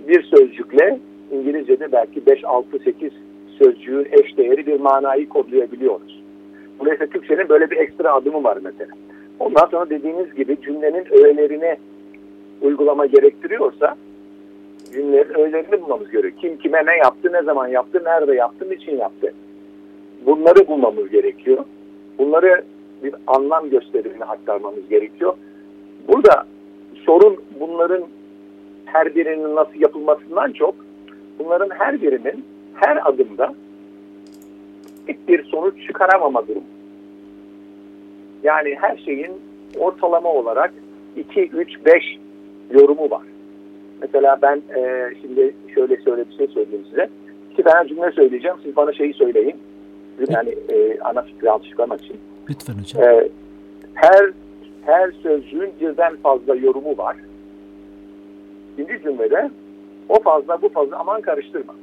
bir 0.08 0.24
sözcükle 0.24 1.00
İngilizce'de 1.32 1.92
belki 1.92 2.26
5, 2.26 2.44
6, 2.44 2.80
8 2.80 3.12
sözcüğün 3.60 4.08
eş 4.12 4.38
değeri 4.38 4.66
bir 4.68 4.80
manayı 4.80 5.30
kodlayabiliyoruz. 5.30 6.24
Dolayısıyla 6.80 7.14
Türkçenin 7.14 7.50
böyle 7.50 7.72
bir 7.72 7.78
ekstra 7.78 8.14
adımı 8.14 8.44
var 8.44 8.58
mesela. 8.64 8.92
Ondan 9.40 9.66
sonra 9.66 9.90
dediğiniz 9.90 10.36
gibi 10.36 10.58
cümlenin 10.62 11.06
öğelerine 11.12 11.78
uygulama 12.62 13.06
gerektiriyorsa 13.06 13.96
cümlelerin 14.94 15.34
öğelerini 15.34 15.82
bulmamız 15.82 16.12
gerekiyor. 16.12 16.34
Kim 16.42 16.58
kime 16.58 16.86
ne 16.86 16.98
yaptı, 16.98 17.34
ne 17.34 17.44
zaman 17.44 17.68
yaptı, 17.68 18.02
nerede 18.06 18.36
yaptı, 18.36 18.70
niçin 18.70 18.98
yaptı. 18.98 19.34
Bunları 20.26 20.68
bulmamız 20.68 21.10
gerekiyor. 21.10 21.64
Bunları 22.18 22.64
bir 23.04 23.16
anlam 23.28 23.70
gösterimine 23.70 24.24
aktarmamız 24.24 24.90
gerekiyor. 24.90 25.34
Burada 26.08 26.46
sorun 27.06 27.38
bunların 27.60 28.04
her 28.86 29.16
birinin 29.16 29.56
nasıl 29.56 29.82
yapılmasından 29.82 30.52
çok 30.52 30.76
bunların 31.40 31.70
her 31.70 32.02
birinin 32.02 32.46
her 32.74 33.10
adımda 33.10 33.54
bir 35.28 35.44
sonuç 35.44 35.88
çıkaramama 35.88 36.48
durumu. 36.48 36.66
Yani 38.44 38.76
her 38.82 38.98
şeyin 38.98 39.32
ortalama 39.78 40.30
olarak 40.30 40.74
2, 41.16 41.42
3, 41.42 41.86
5 41.86 42.18
yorumu 42.72 43.10
var. 43.10 43.24
Mesela 44.02 44.38
ben 44.42 44.62
e, 44.76 45.10
şimdi 45.22 45.56
şöyle 45.76 46.04
şöyle 46.04 46.30
bir 46.30 46.38
şey 46.38 46.48
söyleyeyim 46.48 46.86
size. 46.90 47.10
İki 47.52 47.64
tane 47.64 47.88
cümle 47.90 48.12
söyleyeceğim. 48.12 48.58
Siz 48.64 48.76
bana 48.76 48.94
şeyi 48.94 49.14
söyleyin. 49.14 49.56
Yani 50.30 50.56
e, 50.70 51.00
ana 51.00 51.22
fikri 51.22 51.52
alıştırmak 51.52 52.04
için. 52.04 52.18
Lütfen 52.50 52.74
hocam. 52.74 53.04
E, 53.04 53.30
her 53.94 54.32
her 54.86 55.12
sözcüğün 55.12 55.74
birden 55.82 56.16
fazla 56.16 56.56
yorumu 56.56 56.98
var. 56.98 57.16
İkinci 58.74 59.04
cümlede 59.04 59.52
o 60.10 60.20
fazla 60.20 60.62
bu 60.62 60.70
fazla 60.70 61.00
aman 61.00 61.22
karıştırma. 61.22 61.76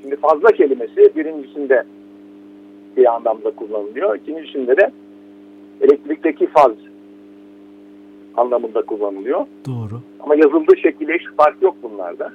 Şimdi 0.00 0.16
fazla 0.16 0.48
kelimesi 0.48 1.16
birincisinde 1.16 1.84
bir 2.96 3.14
anlamda 3.14 3.50
kullanılıyor. 3.50 4.16
İkincisinde 4.16 4.76
de 4.76 4.90
elektrikteki 5.80 6.46
faz 6.46 6.72
anlamında 8.36 8.82
kullanılıyor. 8.82 9.46
Doğru. 9.66 10.00
Ama 10.20 10.34
yazıldığı 10.34 10.76
şekilde 10.76 11.14
hiç 11.14 11.26
fark 11.36 11.62
yok 11.62 11.76
bunlarda. 11.82 12.32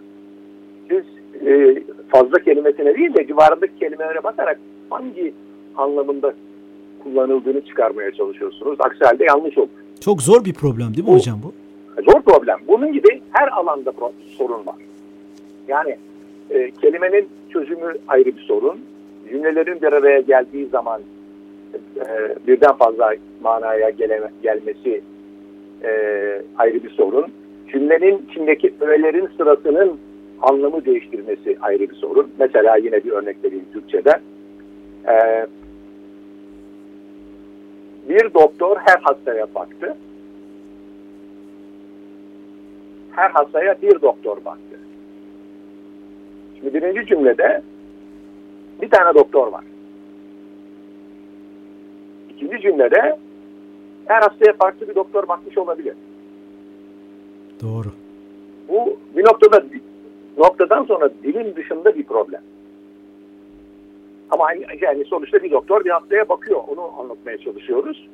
Siz 0.89 1.03
e, 1.47 1.83
fazla 2.09 2.39
kelimesine 2.39 2.95
değil 2.95 3.13
de 3.13 3.27
civarındaki 3.27 3.79
kelimelere 3.79 4.23
bakarak 4.23 4.59
hangi 4.89 5.33
anlamında 5.77 6.33
kullanıldığını 7.03 7.61
çıkarmaya 7.61 8.11
çalışıyorsunuz. 8.11 8.81
Aksi 8.81 9.05
halde 9.05 9.23
yanlış 9.23 9.57
olur. 9.57 9.69
Çok 10.01 10.21
zor 10.21 10.45
bir 10.45 10.53
problem 10.53 10.87
değil 10.87 11.07
mi 11.07 11.07
bu, 11.07 11.15
hocam 11.15 11.39
bu? 11.43 11.53
Zor 12.11 12.21
problem. 12.21 12.57
Bunun 12.67 12.93
gibi 12.93 13.21
her 13.31 13.47
alanda 13.47 13.93
sorun 14.37 14.65
var. 14.65 14.75
Yani 15.67 15.97
e, 16.49 16.71
kelimenin 16.71 17.29
çözümü 17.49 17.93
ayrı 18.07 18.25
bir 18.25 18.41
sorun. 18.41 18.79
Cümlelerin 19.29 19.81
bir 19.81 19.93
araya 19.93 20.19
geldiği 20.19 20.67
zaman 20.67 21.01
e, 21.97 22.35
birden 22.47 22.73
fazla 22.73 23.13
manaya 23.41 23.89
geleme, 23.89 24.31
gelmesi 24.43 25.01
e, 25.83 25.91
ayrı 26.57 26.83
bir 26.83 26.89
sorun. 26.89 27.25
Cümlenin 27.71 28.25
içindeki 28.29 28.73
öğelerin 28.79 29.29
sırasının 29.37 29.97
anlamı 30.41 30.85
değiştirmesi 30.85 31.57
ayrı 31.61 31.89
bir 31.89 31.95
sorun. 31.95 32.31
Mesela 32.39 32.75
yine 32.77 33.03
bir 33.03 33.11
örnek 33.11 33.43
vereyim 33.43 33.65
Türkçe'den. 33.73 34.21
E, 35.07 35.45
bir 38.09 38.33
doktor 38.33 38.77
her 38.85 38.99
hastaya 39.01 39.47
baktı. 39.55 39.97
Her 43.11 43.29
hastaya 43.29 43.81
bir 43.81 44.01
doktor 44.01 44.45
baktı. 44.45 44.79
Şimdi 46.55 46.73
birinci 46.73 47.05
cümlede 47.05 47.61
bir 48.81 48.89
tane 48.89 49.13
doktor 49.13 49.47
var. 49.47 49.63
İkinci 52.29 52.61
cümlede 52.61 53.17
her 54.05 54.21
hastaya 54.21 54.53
farklı 54.53 54.87
bir 54.87 54.95
doktor 54.95 55.27
bakmış 55.27 55.57
olabilir. 55.57 55.93
Doğru. 57.61 57.87
Bu 58.69 58.97
bir 59.17 59.23
noktada 59.23 59.63
noktadan 60.37 60.83
sonra 60.83 61.09
dilin 61.23 61.55
dışında 61.55 61.95
bir 61.95 62.03
problem. 62.03 62.41
Ama 64.31 64.47
yani 64.81 65.05
sonuçta 65.05 65.43
bir 65.43 65.51
doktor 65.51 65.85
bir 65.85 65.89
hastaya 65.89 66.29
bakıyor. 66.29 66.59
Onu 66.67 66.91
anlatmaya 66.99 67.37
çalışıyoruz. 67.37 68.07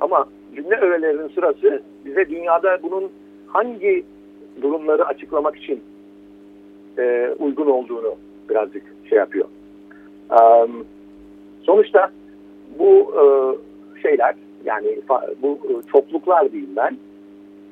Ama 0.00 0.26
cümle 0.54 0.76
öğelerinin 0.76 1.28
sırası 1.28 1.82
bize 2.04 2.28
dünyada 2.28 2.78
bunun 2.82 3.10
hangi 3.46 4.04
durumları 4.62 5.06
açıklamak 5.06 5.56
için 5.56 5.82
e, 6.98 7.34
uygun 7.38 7.66
olduğunu 7.66 8.14
birazcık 8.50 8.82
şey 9.08 9.18
yapıyor. 9.18 9.48
Um, 10.30 10.86
sonuçta 11.62 12.10
bu 12.78 13.14
e, 13.14 13.22
şeyler 14.02 14.34
yani 14.64 14.98
bu 15.42 15.58
çokluklar 15.92 16.52
diyeyim 16.52 16.76
ben 16.76 16.96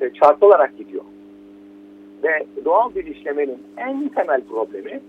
e, 0.01 0.11
çarpılarak 0.11 0.79
gidiyor. 0.79 1.05
Ve 2.25 2.47
doğal 2.65 2.95
bir 2.95 3.07
işlemenin 3.07 3.59
en 3.77 4.09
temel 4.09 4.41
problemi 4.41 5.01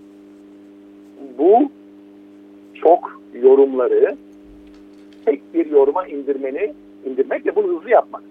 bu 1.38 1.70
çok 2.80 3.20
yorumları 3.34 4.16
tek 5.24 5.54
bir 5.54 5.66
yoruma 5.66 6.06
indirmeni 6.06 6.74
indirmek 7.04 7.46
ve 7.46 7.56
bunu 7.56 7.66
hızlı 7.66 7.90
yapmak. 7.90 8.22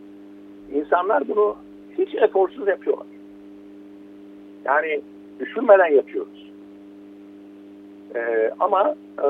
İnsanlar 0.73 1.27
bunu 1.27 1.55
hiç 1.97 2.15
eforsuz 2.15 2.67
yapıyorlar. 2.67 3.07
Yani 4.65 5.01
düşünmeden 5.39 5.93
yapıyoruz. 5.93 6.51
Ee, 8.15 8.51
ama 8.59 8.95
e, 9.23 9.27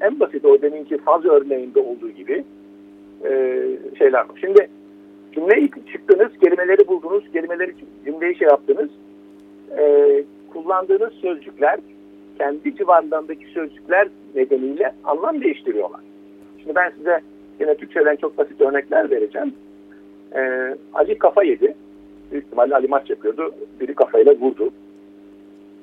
en 0.00 0.20
basit 0.20 0.44
o 0.44 0.62
deminki 0.62 0.98
faz 0.98 1.24
örneğinde 1.24 1.80
olduğu 1.80 2.10
gibi 2.10 2.44
e, 3.24 3.30
şeyler 3.98 4.20
var. 4.20 4.38
Şimdi 4.40 4.68
cümleyi 5.32 5.70
çıktınız, 5.92 6.32
kelimeleri 6.40 6.88
buldunuz, 6.88 7.24
kelimeleri 7.32 7.74
cümleyi 8.04 8.38
şey 8.38 8.48
yaptınız. 8.48 8.90
E, 9.78 10.24
kullandığınız 10.52 11.12
sözcükler 11.12 11.78
kendi 12.38 12.76
civarlarındaki 12.76 13.46
sözcükler 13.46 14.08
nedeniyle 14.34 14.94
anlam 15.04 15.40
değiştiriyorlar. 15.40 16.00
Şimdi 16.58 16.74
ben 16.74 16.92
size 16.96 17.20
yine 17.60 17.74
Türkçeden 17.74 18.16
çok 18.16 18.38
basit 18.38 18.60
örnekler 18.60 19.10
vereceğim. 19.10 19.54
Ee, 20.36 20.76
Ali 20.94 21.18
kafa 21.18 21.42
yedi. 21.42 21.74
Büyük 22.32 22.44
ihtimalle 22.44 22.74
Ali 22.74 22.88
maç 22.88 23.10
yapıyordu. 23.10 23.54
Biri 23.80 23.94
kafayla 23.94 24.34
vurdu. 24.34 24.70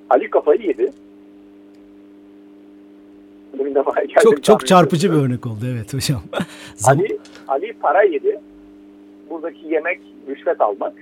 Ali 0.09 0.29
kafayı 0.29 0.61
yedi. 0.61 0.91
Çok 4.23 4.43
çok 4.43 4.67
çarpıcı 4.67 5.11
bir 5.11 5.17
örnek 5.17 5.45
oldu 5.45 5.65
evet 5.75 5.93
hocam. 5.93 6.21
Ali 6.87 7.17
Ali 7.47 7.73
para 7.73 8.03
yedi. 8.03 8.39
Buradaki 9.29 9.67
yemek 9.67 9.99
rüşvet 10.27 10.61
almak. 10.61 10.93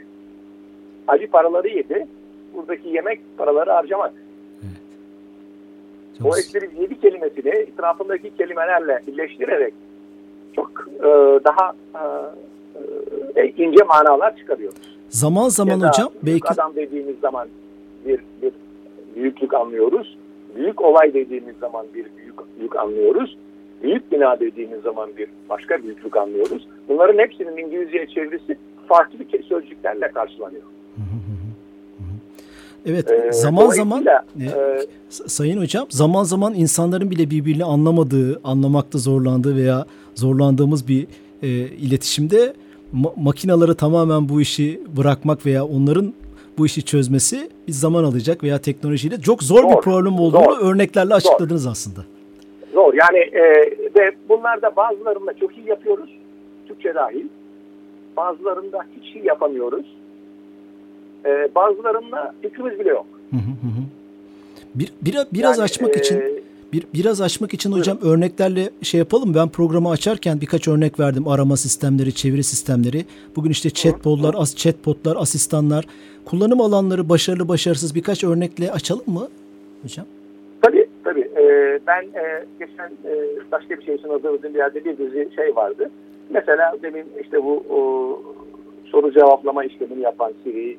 Ali 1.07 1.27
paraları 1.27 1.67
yedi. 1.67 2.07
Buradaki 2.55 2.89
yemek 2.89 3.19
paraları 3.37 3.71
harcamak. 3.71 4.13
Çok 6.17 6.33
O 6.33 6.37
espriz 6.37 6.69
yedi 6.81 6.99
kelimesini 6.99 7.49
etrafındaki 7.49 8.35
kelimelerle 8.37 9.01
birleştirerek 9.07 9.73
çok 10.55 10.87
e, 10.99 11.09
daha 11.43 11.73
e, 13.35 13.41
e, 13.41 13.47
ince 13.57 13.83
manalar 13.83 14.37
çıkarıyoruz. 14.37 14.97
Zaman 15.09 15.49
zaman 15.49 15.73
Ya 15.73 15.81
da 15.81 15.87
hocam 15.87 16.09
büyük 16.23 16.43
belki 16.43 16.53
adam 16.53 16.75
dediğimiz 16.75 17.19
zaman 17.19 17.47
bir, 18.05 18.19
bir 18.41 18.51
büyüklük 19.15 19.53
anlıyoruz. 19.53 20.17
Büyük 20.55 20.81
olay 20.81 21.13
dediğimiz 21.13 21.57
zaman 21.57 21.85
bir 21.93 22.05
büyük 22.17 22.59
büyük 22.59 22.75
anlıyoruz. 22.75 23.37
Büyük 23.83 24.11
bina 24.11 24.39
dediğimiz 24.39 24.81
zaman 24.81 25.09
bir 25.17 25.27
başka 25.49 25.83
büyüklük 25.83 26.17
anlıyoruz. 26.17 26.67
Bunların 26.89 27.19
hepsinin 27.19 27.57
İngilizceye 27.57 28.07
çevirisi 28.07 28.57
farklı 28.87 29.19
bir 29.19 29.43
sözcüklerle 29.43 30.11
karşılanıyor. 30.11 30.63
Evet 32.85 33.11
Ee, 33.11 33.31
zaman 33.31 33.69
zaman 33.69 34.05
e, 34.05 34.43
e, 34.45 34.49
Sayın 35.09 35.61
hocam 35.61 35.85
zaman 35.89 36.23
zaman 36.23 36.53
insanların 36.53 37.11
bile 37.11 37.29
birbirini 37.29 37.63
anlamadığı, 37.63 38.41
anlamakta 38.43 38.97
zorlandığı 38.99 39.55
veya 39.55 39.85
zorlandığımız 40.15 40.87
bir 40.87 41.07
e, 41.41 41.47
iletişimde 41.57 42.53
ma- 42.95 43.13
makinaları 43.23 43.75
tamamen 43.75 44.29
bu 44.29 44.41
işi 44.41 44.81
bırakmak 44.97 45.45
veya 45.45 45.65
onların 45.65 46.13
bu 46.57 46.65
işi 46.65 46.83
çözmesi 46.85 47.49
bir 47.67 47.71
zaman 47.73 48.03
alacak 48.03 48.43
veya 48.43 48.57
teknolojiyle 48.61 49.21
çok 49.21 49.43
zor, 49.43 49.63
bir 49.63 49.73
Zor, 49.73 49.81
problem 49.81 50.19
olduğunu 50.19 50.43
zor, 50.55 50.59
örneklerle 50.73 51.13
açıkladınız 51.13 51.67
aslında. 51.67 51.99
Zor. 52.73 52.93
Yani 52.93 53.17
e, 53.17 53.41
ve 53.95 54.11
bunlarda 54.29 54.75
bazılarında 54.75 55.33
çok 55.33 55.57
iyi 55.57 55.67
yapıyoruz. 55.69 56.09
Türkçe 56.67 56.95
dahil. 56.95 57.25
Bazılarında 58.17 58.79
hiç 59.01 59.15
iyi 59.15 59.25
yapamıyoruz. 59.25 59.85
E, 61.25 61.55
bazılarında 61.55 62.33
fikrimiz 62.41 62.79
bile 62.79 62.89
yok. 62.89 63.05
Hı 63.31 63.35
hı 63.35 63.39
hı 63.39 63.67
hı. 63.67 63.83
Bir, 64.75 64.91
biraz 65.31 65.57
Yani, 65.57 65.63
açmak 65.63 65.97
e, 65.97 65.99
için 65.99 66.43
bir 66.73 66.83
biraz 66.93 67.21
açmak 67.21 67.53
için 67.53 67.71
hocam 67.71 67.97
örneklerle 68.01 68.69
şey 68.81 68.97
yapalım. 68.97 69.35
Ben 69.35 69.49
programı 69.49 69.89
açarken 69.89 70.41
birkaç 70.41 70.67
örnek 70.67 70.99
verdim. 70.99 71.27
Arama 71.27 71.57
sistemleri, 71.57 72.13
çeviri 72.13 72.43
sistemleri. 72.43 73.05
Bugün 73.35 73.49
işte 73.49 73.69
chatbotlar, 73.69 74.35
as 74.37 74.55
chatbotlar, 74.55 75.15
asistanlar, 75.15 75.85
kullanım 76.25 76.61
alanları 76.61 77.09
başarılı 77.09 77.47
başarısız 77.47 77.95
birkaç 77.95 78.23
örnekle 78.23 78.71
açalım 78.71 79.03
mı 79.07 79.27
hocam? 79.83 80.05
Tabii 80.61 80.87
tabii. 81.03 81.29
E, 81.37 81.79
ben 81.87 82.03
e, 82.03 82.45
geçen 82.59 82.91
e, 83.05 83.11
başka 83.51 83.77
bir 83.77 83.85
şey 83.85 83.95
için 83.95 84.09
hazırladığım 84.09 84.53
bir 84.53 84.59
yerde 84.59 84.85
bir 84.85 84.97
dizi 84.97 85.29
şey 85.35 85.55
vardı. 85.55 85.89
Mesela 86.29 86.75
demin 86.83 87.05
işte 87.23 87.43
bu 87.43 87.63
o, 87.69 87.79
soru 88.85 89.13
cevaplama 89.13 89.63
işlemini 89.63 90.01
yapan 90.01 90.31
Siri, 90.43 90.77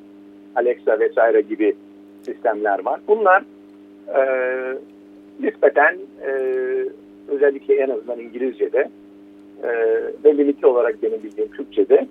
Alexa 0.56 1.00
vesaire 1.00 1.40
gibi 1.40 1.74
sistemler 2.22 2.84
var. 2.84 3.00
Bunlar 3.08 3.42
e, 4.16 4.22
nispeten 5.40 5.98
e, 6.26 6.30
özellikle 7.28 7.74
en 7.74 7.90
azından 7.90 8.20
İngilizce'de 8.20 8.90
e, 9.62 9.68
ve 10.24 10.36
limitli 10.36 10.66
olarak 10.66 11.02
benim 11.02 11.22
bildiğim 11.22 11.50
Türkçe'de 11.50 12.06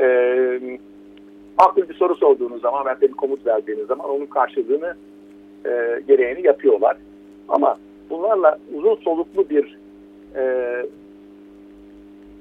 e, 0.00 0.78
akıl 1.58 1.88
bir 1.88 1.94
soru 1.94 2.14
sorduğunuz 2.14 2.62
zaman 2.62 2.86
veya 2.86 3.00
bir 3.00 3.12
komut 3.12 3.46
verdiğiniz 3.46 3.86
zaman 3.86 4.10
onun 4.10 4.26
karşılığını 4.26 4.94
e, 5.66 6.02
gereğini 6.08 6.46
yapıyorlar. 6.46 6.96
Ama 7.48 7.78
bunlarla 8.10 8.58
uzun 8.74 8.94
soluklu 8.94 9.48
bir 9.50 9.78
e, 10.36 10.42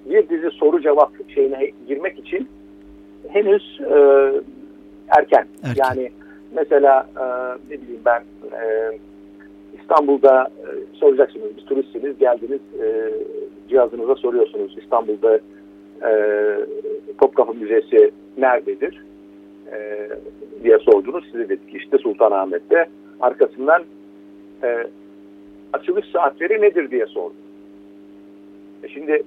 bir 0.05 0.29
dizi 0.29 0.51
soru 0.51 0.81
cevap 0.81 1.11
şeyine 1.29 1.71
girmek 1.87 2.19
için 2.19 2.47
henüz 3.27 3.79
e, 3.81 4.31
erken. 5.09 5.47
Erken. 5.63 5.83
Yani 5.83 6.11
mesela 6.55 7.07
e, 7.17 7.25
ne 7.73 7.81
bileyim 7.81 8.01
ben 8.05 8.23
e, 8.51 8.91
İstanbul'da 9.81 10.43
e, 10.43 10.97
soracaksınız 10.97 11.57
bir 11.57 11.61
turistsiniz 11.61 12.17
geldiniz 12.17 12.61
e, 12.83 13.13
cihazınıza 13.69 14.15
soruyorsunuz 14.15 14.77
İstanbul'da 14.77 15.39
e, 16.03 16.11
Topkapı 17.19 17.53
Müzesi 17.53 18.11
nerededir 18.37 19.03
e, 19.71 20.09
diye 20.63 20.79
sordunuz. 20.79 21.25
Size 21.31 21.49
dedik 21.49 21.71
ki 21.71 21.77
işte 21.77 21.97
Sultanahmet'te 21.97 22.85
arkasından 23.19 23.83
e, 24.63 24.87
açılış 25.73 26.05
saatleri 26.11 26.61
nedir 26.61 26.91
diye 26.91 27.05
sordu. 27.05 27.33
E 28.83 28.87
şimdi 28.87 29.23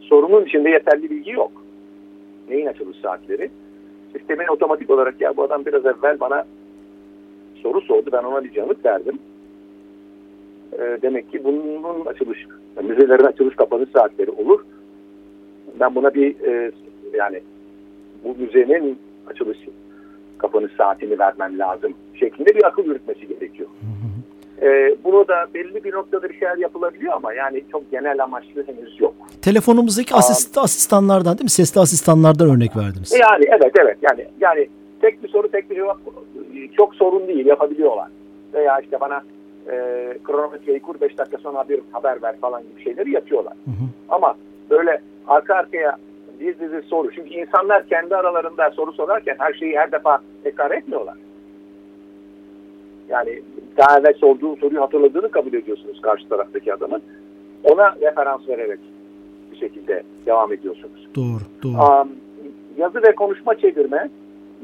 sorunun 0.00 0.44
içinde 0.44 0.70
yeterli 0.70 1.10
bilgi 1.10 1.30
yok. 1.30 1.52
Neyin 2.48 2.66
açılış 2.66 2.96
saatleri? 2.98 3.50
Sistemin 4.12 4.46
otomatik 4.48 4.90
olarak 4.90 5.20
ya 5.20 5.36
bu 5.36 5.42
adam 5.42 5.66
biraz 5.66 5.86
evvel 5.86 6.20
bana 6.20 6.44
soru 7.54 7.80
sordu. 7.80 8.10
Ben 8.12 8.22
ona 8.22 8.44
bir 8.44 8.54
yanıt 8.56 8.84
verdim. 8.84 9.18
E, 10.72 10.98
demek 11.02 11.32
ki 11.32 11.44
bunun 11.44 12.06
açılış, 12.06 12.46
müzelerin 12.82 13.24
açılış 13.24 13.56
kapanış 13.56 13.90
saatleri 13.90 14.30
olur. 14.30 14.60
Ben 15.80 15.94
buna 15.94 16.14
bir 16.14 16.40
e, 16.40 16.72
yani 17.12 17.40
bu 18.24 18.36
müzenin 18.38 18.98
açılış 19.26 19.58
kapanış 20.38 20.72
saatini 20.72 21.18
vermem 21.18 21.58
lazım 21.58 21.94
şeklinde 22.14 22.54
bir 22.54 22.66
akıl 22.66 22.84
yürütmesi 22.84 23.28
gerekiyor. 23.28 23.68
E, 24.62 24.96
bunu 25.04 25.28
da 25.28 25.46
belli 25.54 25.84
bir 25.84 25.92
noktada 25.92 26.28
bir 26.28 26.38
şeyler 26.38 26.56
yapılabiliyor 26.56 27.12
ama 27.12 27.32
yani 27.32 27.64
çok 27.72 27.90
genel 27.90 28.22
amaçlı 28.22 28.66
henüz 28.66 29.00
yok. 29.00 29.14
Telefonumuzdaki 29.42 30.14
asist, 30.14 30.58
asistanlardan 30.58 31.38
değil 31.38 31.44
mi? 31.44 31.50
Sesli 31.50 31.80
asistanlardan 31.80 32.50
örnek 32.50 32.76
verdiniz. 32.76 33.12
E 33.12 33.18
Yani 33.18 33.44
evet 33.48 33.72
evet 33.80 33.98
yani 34.02 34.26
yani 34.40 34.68
tek 35.00 35.22
bir 35.22 35.28
soru 35.28 35.48
tek 35.48 35.70
bir 35.70 35.74
cevap 35.74 35.98
çok 36.76 36.94
sorun 36.94 37.28
değil 37.28 37.46
yapabiliyorlar. 37.46 38.08
Veya 38.54 38.80
işte 38.80 39.00
bana 39.00 39.22
e, 39.70 39.74
kronometreyi 40.24 40.80
kur 40.80 41.00
5 41.00 41.18
dakika 41.18 41.38
sonra 41.38 41.68
bir 41.68 41.80
haber 41.92 42.22
ver 42.22 42.36
falan 42.40 42.62
gibi 42.62 42.82
şeyleri 42.84 43.10
yapıyorlar. 43.10 43.52
Hı 43.64 43.70
hı. 43.70 43.88
Ama 44.08 44.34
böyle 44.70 45.00
arka 45.26 45.54
arkaya 45.54 45.96
bir 46.40 46.58
dizi 46.58 46.82
soru. 46.82 47.10
Çünkü 47.14 47.34
insanlar 47.34 47.88
kendi 47.88 48.16
aralarında 48.16 48.70
soru 48.70 48.92
sorarken 48.92 49.36
her 49.38 49.52
şeyi 49.52 49.78
her 49.78 49.92
defa 49.92 50.18
tekrar 50.44 50.70
etmiyorlar. 50.70 51.16
Yani 53.08 53.42
daha 53.78 53.98
evvel 53.98 54.14
sorduğun 54.14 54.54
soruyu 54.54 54.80
hatırladığını 54.80 55.30
kabul 55.30 55.54
ediyorsunuz 55.54 56.00
karşı 56.00 56.28
taraftaki 56.28 56.74
adamın. 56.74 57.02
Ona 57.64 57.94
referans 58.00 58.48
vererek 58.48 58.80
bir 59.52 59.56
şekilde 59.56 60.02
devam 60.26 60.52
ediyorsunuz. 60.52 61.08
Doğru, 61.14 61.42
doğru. 61.62 62.02
Um, 62.02 62.08
yazı 62.78 63.02
ve 63.02 63.14
konuşma 63.14 63.54
çevirme 63.54 64.08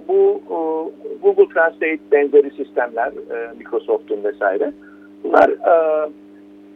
bu 0.08 0.42
o, 0.50 0.90
Google 1.22 1.54
Translate 1.54 1.98
benzeri 2.12 2.50
sistemler 2.50 3.08
e, 3.08 3.52
Microsoft'un 3.58 4.24
vesaire 4.24 4.72
bunlar 5.24 5.48
e, 5.48 6.10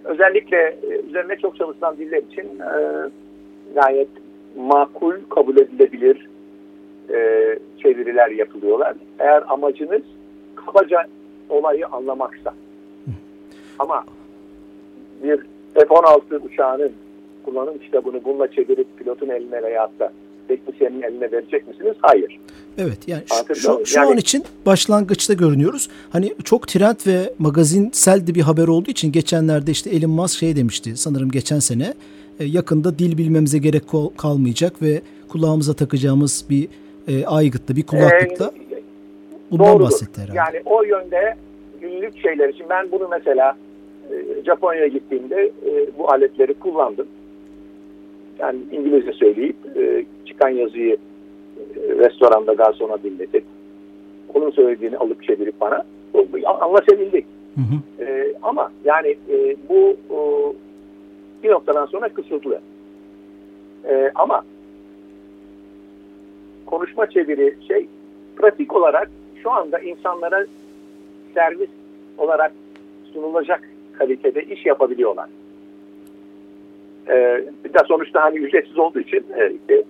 özellikle 0.05 0.77
üzerine 1.09 1.37
çok 1.37 1.57
çalışılan 1.57 1.97
diller 1.97 2.23
için 2.33 2.61
e, 2.61 3.11
gayet 3.75 4.09
makul 4.57 5.15
kabul 5.31 5.57
edilebilir 5.57 6.29
e, 7.11 7.19
çeviriler 7.83 8.31
yapılıyorlar. 8.31 8.95
Eğer 9.19 9.45
amacınız 9.49 10.03
kabaca 10.67 11.05
olayı 11.49 11.87
anlamaksa 11.87 12.55
ama 13.79 14.05
bir 15.23 15.39
F-16 15.75 16.39
uçağının 16.39 16.93
kullanım 17.45 17.79
kitabını 17.79 18.25
bununla 18.25 18.53
çevirip 18.53 18.99
pilotun 18.99 19.29
eline 19.29 19.63
veyahut 19.63 20.01
da 20.01 20.13
teknisyenin 20.49 21.03
eline 21.03 21.33
verecek 21.33 21.69
misiniz? 21.69 21.95
Hayır. 22.01 22.39
Evet 22.79 22.99
yani 23.07 23.23
şu, 23.49 23.55
şu, 23.55 23.87
şu 23.87 23.99
Yani- 23.99 24.11
an 24.11 24.17
için 24.17 24.45
başlangıçta 24.67 25.35
görünüyoruz. 25.35 25.89
Hani 26.11 26.35
çok 26.45 26.69
trend 26.69 26.97
ve 27.07 27.33
magazinsel 27.39 28.27
de 28.27 28.35
bir 28.35 28.41
haber 28.41 28.69
olduğu 28.69 28.91
için 28.91 29.13
geçenlerde 29.13 29.71
işte 29.71 29.91
Elon 29.91 30.11
Musk 30.11 30.39
şey 30.39 30.57
demişti 30.57 30.97
sanırım 30.97 31.31
geçen 31.31 31.59
sene 31.59 31.95
e, 32.41 32.45
yakında 32.45 32.99
dil 32.99 33.19
bilmemize 33.19 33.59
gerek 33.59 33.83
kalmayacak 34.17 34.83
ve 34.83 35.03
kulağımıza 35.29 35.75
takacağımız 35.75 36.45
bir 36.51 36.69
e, 37.09 37.27
aygıtla 37.27 37.77
bir 37.77 37.83
kulaklıkla 37.83 38.53
Ee, 38.57 38.58
bundan 39.51 39.67
Doğrudur. 39.67 39.85
bahsetti 39.85 40.21
herhalde. 40.21 40.37
Yani 40.37 40.63
o 40.65 40.83
yönde 40.83 41.35
günlük 41.81 42.19
şeyler 42.23 42.49
için 42.49 42.67
ben 42.71 42.93
bunu 42.93 43.09
mesela 43.11 43.57
e, 44.11 44.45
Japonya'ya 44.45 44.87
gittiğimde 44.87 45.53
e, 45.67 45.99
bu 45.99 46.13
aletleri 46.13 46.55
kullandım. 46.55 47.07
Yani 48.39 48.59
İngilizce 48.73 49.13
söyleyip 49.13 49.57
e, 49.77 50.05
çıkan 50.27 50.49
yazıyı 50.49 50.97
e, 50.97 51.81
restoranda 51.99 52.53
garsona 52.53 53.03
dinletip 53.03 53.45
onun 54.35 54.51
söylediğini 54.51 54.97
alıp 54.97 55.23
çevirip 55.23 55.61
bana 55.61 55.85
anlaşabildik. 56.61 57.27
Hı 57.55 57.61
hı. 57.61 58.05
E, 58.05 58.35
ama 58.43 58.73
yani 58.85 59.17
e, 59.31 59.57
bu 59.69 59.97
o, 60.11 60.55
bir 61.43 61.51
noktadan 61.51 61.87
sonra 61.87 62.09
kısıtlı. 62.09 62.61
E, 63.89 64.11
ama 64.15 64.43
konuşma 66.67 67.11
çeviri 67.11 67.57
şey 67.69 67.87
pratik 68.37 68.77
olarak 68.77 69.11
şu 69.43 69.51
anda 69.51 69.79
insanlara 69.79 70.47
servis 71.35 71.71
olarak 72.19 72.53
sunulacak 73.13 73.61
kalitede 73.99 74.43
iş 74.43 74.67
yapabiliyorlar. 74.67 75.29
Ee, 77.09 77.45
bir 77.65 77.75
de 77.75 77.79
sonuçta 77.89 78.23
hani 78.23 78.39
ücretsiz 78.39 78.79
olduğu 78.79 79.01
için 79.01 79.25
e, 79.39 79.83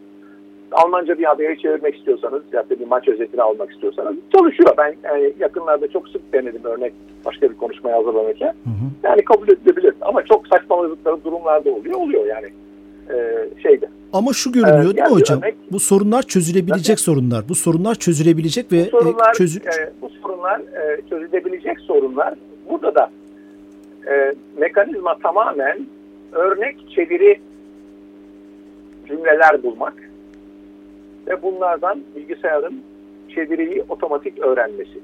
Almanca 0.72 1.18
bir 1.18 1.24
haberi 1.24 1.58
çevirmek 1.58 1.96
istiyorsanız 1.96 2.42
ya 2.52 2.70
da 2.70 2.80
bir 2.80 2.86
maç 2.86 3.08
özetini 3.08 3.42
almak 3.42 3.72
istiyorsanız 3.72 4.16
çalışıyor. 4.32 4.74
Ben 4.78 4.94
yani 5.04 5.32
yakınlarda 5.38 5.88
çok 5.88 6.08
sık 6.08 6.32
denedim 6.32 6.64
örnek 6.64 6.92
başka 7.26 7.50
bir 7.50 7.56
konuşmaya 7.56 7.96
hazırlanırken. 7.96 8.46
Hı 8.46 8.70
hı. 8.70 8.88
Yani 9.02 9.24
kabul 9.24 9.48
edilebilir 9.48 9.94
ama 10.00 10.22
çok 10.24 10.46
saçmaladıkları 10.46 11.24
durumlarda 11.24 11.70
oluyor. 11.70 12.00
Oluyor 12.00 12.26
yani 12.26 12.48
e, 13.10 13.48
şeyde. 13.62 13.88
Ama 14.12 14.32
şu 14.32 14.52
görünüyor 14.52 14.84
evet, 14.84 14.96
değil 14.96 15.08
mi 15.08 15.14
hocam? 15.14 15.42
Örnek, 15.42 15.54
bu 15.72 15.80
sorunlar 15.80 16.22
çözülebilecek 16.22 16.94
nasıl? 16.94 17.12
sorunlar. 17.12 17.48
Bu 17.48 17.54
sorunlar 17.54 17.94
çözülebilecek 17.94 18.72
ve 18.72 18.84
bu 18.92 18.98
sorunlar, 18.98 19.30
e, 19.30 19.34
çözü... 19.34 19.58
e, 19.58 19.92
bu 20.02 20.08
sorunlar 20.08 20.60
e, 20.60 21.00
çözülebilecek 21.10 21.80
sorunlar. 21.80 22.34
Burada 22.70 22.94
da 22.94 23.10
e, 24.10 24.34
mekanizma 24.56 25.18
tamamen 25.18 25.86
örnek 26.32 26.76
çeviri 26.94 27.40
cümleler 29.08 29.62
bulmak 29.62 29.94
ve 31.26 31.42
bunlardan 31.42 32.02
bilgisayarın 32.16 32.82
çeviriyi 33.34 33.84
otomatik 33.88 34.38
öğrenmesi. 34.38 35.00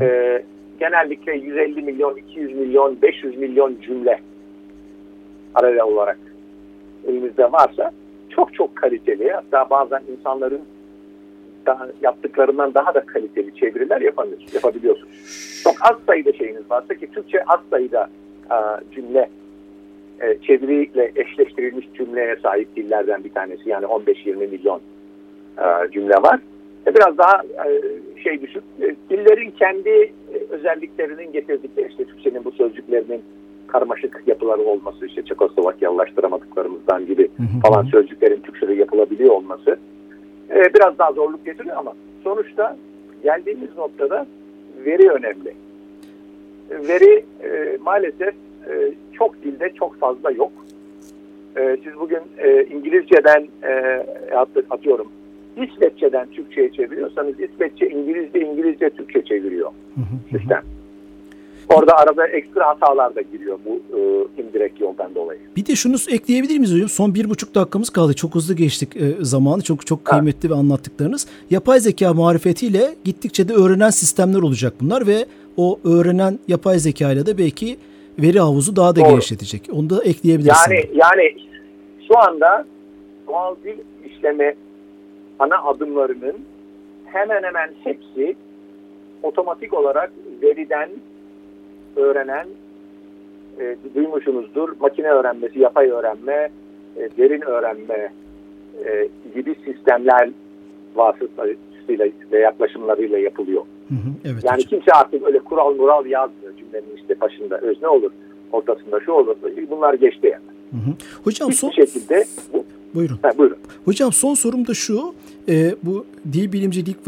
ee, 0.00 0.42
genellikle 0.80 1.32
150 1.32 1.82
milyon, 1.82 2.16
200 2.16 2.56
milyon, 2.56 3.02
500 3.02 3.38
milyon 3.38 3.76
cümle 3.82 4.20
paralel 5.54 5.82
olarak 5.82 6.18
elimizde 7.06 7.52
varsa 7.52 7.90
çok 8.30 8.54
çok 8.54 8.76
kaliteli 8.76 9.30
hatta 9.30 9.70
bazen 9.70 10.02
insanların 10.16 10.62
daha, 11.66 11.88
yaptıklarından 12.02 12.74
daha 12.74 12.94
da 12.94 13.00
kaliteli 13.00 13.54
çeviriler 13.54 14.00
yapabiliyorsunuz. 14.00 14.54
yapabiliyorsunuz. 14.54 15.60
Çok 15.64 15.74
az 15.80 15.96
sayıda 16.06 16.32
şeyiniz 16.32 16.70
varsa 16.70 16.94
ki 16.94 17.06
Türkçe 17.06 17.44
az 17.44 17.60
sayıda 17.70 18.08
a, 18.50 18.80
cümle 18.94 19.28
e, 20.20 20.38
çeviriyle 20.38 21.12
eşleştirilmiş 21.16 21.86
cümleye 21.94 22.36
sahip 22.36 22.76
dillerden 22.76 23.24
bir 23.24 23.32
tanesi. 23.32 23.68
Yani 23.68 23.86
15-20 23.86 24.36
milyon 24.36 24.80
e, 25.58 25.90
cümle 25.92 26.14
var. 26.14 26.40
E, 26.86 26.94
biraz 26.94 27.18
daha 27.18 27.42
e, 27.66 27.80
şey 28.22 28.42
düşük. 28.42 28.62
E, 28.80 28.94
dillerin 29.10 29.50
kendi 29.50 29.88
e, 29.88 30.12
özelliklerinin 30.50 31.32
getirdikleri 31.32 31.88
işte 31.88 32.04
Türkçenin 32.04 32.44
bu 32.44 32.50
sözcüklerinin 32.52 33.22
karmaşık 33.68 34.22
yapıları 34.26 34.62
olması 34.62 35.06
işte 35.06 35.22
Çekoslovakyalılaştıramadıklarımızdan 35.22 37.06
gibi 37.06 37.28
falan 37.62 37.84
sözcüklerin 37.84 38.40
Türkçe'de 38.40 38.74
yapılabiliyor 38.74 39.34
olması 39.34 39.78
e, 40.50 40.74
biraz 40.74 40.98
daha 40.98 41.12
zorluk 41.12 41.46
getiriyor 41.46 41.76
ama 41.76 41.92
sonuçta 42.24 42.76
geldiğimiz 43.22 43.76
noktada 43.76 44.26
veri 44.84 45.10
önemli. 45.10 45.54
Veri 46.70 47.24
e, 47.42 47.78
maalesef 47.84 48.34
e, 48.70 48.92
çok 49.12 49.42
dilde 49.42 49.70
çok 49.74 49.98
fazla 49.98 50.30
yok. 50.30 50.52
E, 51.56 51.76
siz 51.84 52.00
bugün 52.00 52.20
e, 52.38 52.64
İngilizceden 52.64 53.48
e, 53.62 54.04
atıyorum 54.70 55.06
İsveççeden 55.56 56.26
Türkçe'ye 56.26 56.72
çeviriyorsanız 56.72 57.40
İsveççe 57.40 57.88
İngilizce 57.88 58.40
İngilizce 58.40 58.90
Türkçe 58.90 59.24
çeviriyor 59.24 59.70
sistem. 60.30 60.62
Orada 61.74 61.96
arada 61.96 62.26
ekstra 62.26 62.66
hatalar 62.66 63.14
da 63.14 63.22
giriyor 63.22 63.58
bu 63.66 63.98
e, 63.98 64.00
indirekt 64.42 64.80
yoldan 64.80 65.14
dolayı. 65.14 65.40
Bir 65.56 65.66
de 65.66 65.76
şunu 65.76 65.96
ekleyebilir 66.10 66.58
miyiz 66.58 66.74
hocam? 66.74 66.88
Son 66.88 67.14
bir 67.14 67.30
buçuk 67.30 67.54
dakikamız 67.54 67.90
kaldı. 67.90 68.14
Çok 68.14 68.34
hızlı 68.34 68.54
geçtik 68.54 68.96
e, 68.96 69.24
zamanı. 69.24 69.62
Çok 69.62 69.86
çok 69.86 70.04
kıymetli 70.04 70.48
ha. 70.48 70.54
ve 70.54 70.58
anlattıklarınız. 70.58 71.26
Yapay 71.50 71.80
zeka 71.80 72.14
marifetiyle 72.14 72.94
gittikçe 73.04 73.48
de 73.48 73.52
öğrenen 73.52 73.90
sistemler 73.90 74.38
olacak 74.38 74.72
bunlar 74.80 75.06
ve 75.06 75.26
o 75.56 75.80
öğrenen 75.84 76.38
yapay 76.48 76.78
zeka 76.78 77.12
ile 77.12 77.26
de 77.26 77.38
belki 77.38 77.76
veri 78.18 78.40
havuzu 78.40 78.76
daha 78.76 78.96
da 78.96 79.00
Doğru. 79.00 79.10
genişletecek. 79.10 79.68
Onu 79.72 79.90
da 79.90 80.02
ekleyebilirsin. 80.04 80.72
Yani 80.72 80.90
yani 80.94 81.36
şu 82.08 82.18
anda 82.18 82.64
doğal 83.28 83.56
dil 83.64 83.78
işleme 84.04 84.54
ana 85.38 85.62
adımlarının 85.62 86.36
hemen 87.04 87.42
hemen 87.42 87.70
hepsi 87.84 88.36
otomatik 89.22 89.74
olarak 89.74 90.12
veriden 90.42 90.88
öğrenen 91.98 92.46
e, 93.60 93.76
duymuşsunuzdur. 93.94 94.68
Makine 94.80 95.08
öğrenmesi, 95.08 95.58
yapay 95.60 95.90
öğrenme, 95.90 96.50
e, 96.96 97.08
derin 97.18 97.40
öğrenme 97.40 98.12
e, 98.84 99.08
gibi 99.34 99.54
sistemler 99.64 100.30
vasıtasıyla 100.94 102.06
ve 102.32 102.38
yaklaşımlarıyla 102.38 103.18
yapılıyor. 103.18 103.62
Hı 103.88 103.94
hı, 103.94 104.10
evet, 104.24 104.44
yani 104.44 104.56
hocam. 104.56 104.68
kimse 104.68 104.92
artık 104.92 105.26
öyle 105.26 105.38
kural 105.38 105.74
mural 105.74 106.06
yazmıyor 106.06 106.52
cümlenin 106.56 106.96
işte 106.96 107.20
başında 107.20 107.58
özne 107.58 107.88
olur, 107.88 108.10
ortasında 108.52 109.00
şu 109.00 109.12
olur. 109.12 109.36
Bunlar 109.70 109.94
geçti 109.94 110.26
yani. 110.26 110.44
Hı 110.70 110.76
hı. 110.90 110.94
Hocam 111.24 111.48
Hiçbir 111.48 111.58
son... 111.58 111.70
şekilde 111.70 112.24
bu, 112.52 112.64
Buyurun. 112.94 113.18
Ha, 113.22 113.30
buyurun. 113.38 113.56
Hocam 113.84 114.12
son 114.12 114.34
sorum 114.34 114.66
da 114.66 114.74
şu. 114.74 115.14
E, 115.48 115.74
bu 115.82 116.06
dil 116.32 116.52
bilimci 116.52 116.86
Dick 116.86 116.98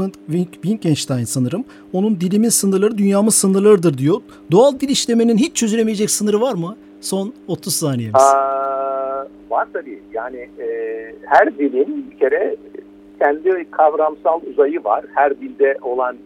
Wittgenstein 0.52 1.24
sanırım. 1.24 1.64
Onun 1.92 2.20
dilimin 2.20 2.48
sınırları 2.48 2.98
dünyamın 2.98 3.28
sınırlarıdır 3.28 3.98
diyor. 3.98 4.20
Doğal 4.50 4.80
dil 4.80 4.88
işlemenin 4.88 5.36
hiç 5.36 5.56
çözülemeyecek 5.56 6.10
sınırı 6.10 6.40
var 6.40 6.54
mı? 6.54 6.76
Son 7.00 7.32
30 7.48 7.74
saniyemiz. 7.74 8.22
Aa, 8.22 9.26
var 9.50 9.68
tabii. 9.72 10.02
Yani 10.12 10.48
e, 10.58 10.66
her 11.26 11.58
dilin 11.58 12.10
bir 12.10 12.18
kere 12.18 12.56
kendi 13.18 13.70
kavramsal 13.70 14.40
uzayı 14.50 14.84
var. 14.84 15.04
Her 15.14 15.40
dilde 15.40 15.78
olan 15.82 16.16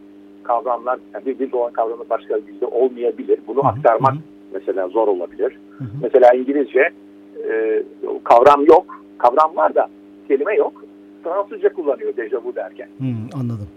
kavramlar, 0.43 0.99
yani 1.15 1.27
bir 1.27 1.39
dilde 1.39 1.57
olan 1.57 1.73
kavramlar 1.73 2.11
başka 2.11 2.37
bir 2.37 2.47
dilde 2.47 2.67
olmayabilir. 2.67 3.39
Bunu 3.47 3.59
Hı-hı. 3.59 3.69
aktarmak 3.69 4.13
Hı-hı. 4.13 4.23
mesela 4.53 4.89
zor 4.89 5.09
olabilir. 5.09 5.59
Hı-hı. 5.79 5.89
Mesela 6.03 6.35
İngilizce 6.35 6.91
e, 7.49 7.83
kavram 8.25 8.65
yok 8.67 9.04
kavram 9.19 9.57
var 9.57 9.75
da 9.75 9.89
kelime 10.29 10.55
yok. 10.55 10.85
Fransızca 11.25 11.73
kullanıyor 11.73 12.17
dejavu 12.17 12.55
derken. 12.55 12.89
Hmm, 12.99 13.41
anladım. 13.41 13.69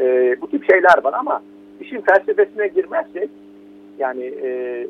Ee, 0.00 0.36
bu 0.40 0.50
tip 0.50 0.70
şeyler 0.70 1.04
var 1.04 1.12
ama 1.12 1.42
işin 1.80 2.00
felsefesine 2.00 2.66
girmezsek 2.66 3.30
yani 3.98 4.24
e, 4.42 4.86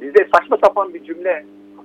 bizde 0.00 0.28
saçma 0.34 0.58
sapan 0.64 0.94
bir 0.94 1.04
cümle 1.04 1.44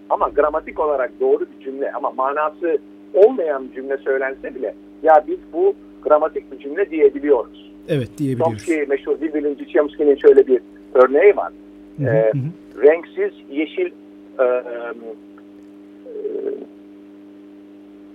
ama 0.09 0.29
gramatik 0.29 0.79
olarak 0.79 1.11
doğru 1.19 1.39
bir 1.39 1.63
cümle 1.63 1.91
ama 1.91 2.11
manası 2.11 2.77
olmayan 3.13 3.67
cümle 3.75 3.97
söylense 3.97 4.55
bile 4.55 4.75
ya 5.03 5.23
biz 5.27 5.37
bu 5.53 5.73
gramatik 6.01 6.51
bir 6.51 6.59
cümle 6.59 6.89
diyebiliyoruz. 6.89 7.71
Evet 7.87 8.09
diyebiliyoruz. 8.17 8.65
Chomsky 8.65 8.85
meşhur 8.85 9.19
dil 9.19 9.33
bilimci 9.33 9.67
Chomsky'nin 9.67 10.15
şöyle 10.15 10.47
bir 10.47 10.61
örneği 10.93 11.37
var. 11.37 11.51
Hı 11.97 12.03
hı, 12.03 12.07
ee, 12.07 12.31
hı. 12.33 12.81
Renksiz 12.83 13.31
yeşil 13.49 13.91
e, 14.39 14.43
e, 14.43 14.93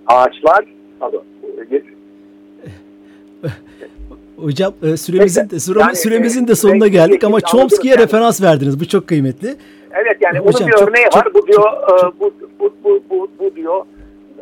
ağaçlar 0.06 0.64
pardon, 1.00 1.24
Hocam 4.36 4.74
e, 4.82 4.96
süremizin 4.96 5.50
de 5.50 5.60
sürem, 5.60 5.80
yani, 5.80 5.96
süremizin 5.96 6.48
de 6.48 6.54
sonuna 6.54 6.88
geldik 6.88 7.24
ama 7.24 7.40
Chomsky'ye 7.40 7.98
referans 7.98 8.42
verdiniz. 8.42 8.80
Bu 8.80 8.88
çok 8.88 9.06
kıymetli. 9.06 9.56
Evet 9.90 10.16
yani 10.20 10.38
Hocam, 10.38 10.62
onun 10.62 10.66
bir 10.66 10.72
çok, 10.72 10.88
örneği 10.88 11.04
çok, 11.04 11.16
var. 11.16 11.34
Bu 11.34 11.46
diyor 11.46 11.62
çok, 11.62 12.00
çok, 12.00 12.20
bu, 12.20 12.30
bu, 12.60 12.72
bu, 12.84 13.00
bu, 13.10 13.28
bu 13.38 13.56
diyor 13.56 13.84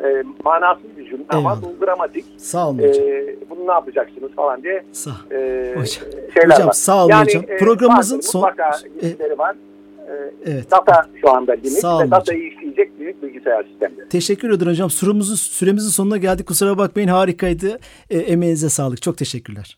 e, 0.03 0.23
manasız 0.43 0.97
bir 0.97 1.09
cümle 1.09 1.23
ama 1.29 1.61
bu 1.61 1.85
gramatik. 1.85 2.25
Sağ 2.37 2.69
olun 2.69 2.77
hocam. 2.77 3.05
E, 3.05 3.35
bunu 3.49 3.67
ne 3.67 3.71
yapacaksınız 3.71 4.31
falan 4.31 4.63
diye 4.63 4.83
sağ. 4.91 5.11
E, 5.31 5.69
hocam. 5.77 6.11
şeyler 6.33 6.55
hocam, 6.55 6.67
var. 6.67 6.73
Sağ 6.73 7.03
olun 7.03 7.11
yani, 7.11 7.25
hocam. 7.25 7.43
Programımızın 7.59 8.19
son... 8.19 8.41
Mutlaka 8.41 8.71
e, 9.01 9.37
var. 9.37 9.55
Evet. 10.45 10.71
Data 10.71 11.05
şu 11.21 11.31
anda 11.31 11.51
limit 11.51 11.71
Sağ 11.71 11.99
ve 11.99 12.11
datayı 12.11 12.47
işleyecek 12.47 12.94
bilgisayar 13.45 13.63
sistemleri. 13.63 14.09
Teşekkür 14.09 14.49
ederim 14.49 14.71
hocam. 14.71 14.89
Süremizin, 14.89 15.35
süremizin 15.35 15.89
sonuna 15.89 16.17
geldik. 16.17 16.47
Kusura 16.47 16.77
bakmayın 16.77 17.07
harikaydı. 17.07 17.79
E, 18.09 18.17
emeğinize 18.17 18.69
sağlık. 18.69 19.01
Çok 19.01 19.17
teşekkürler. 19.17 19.77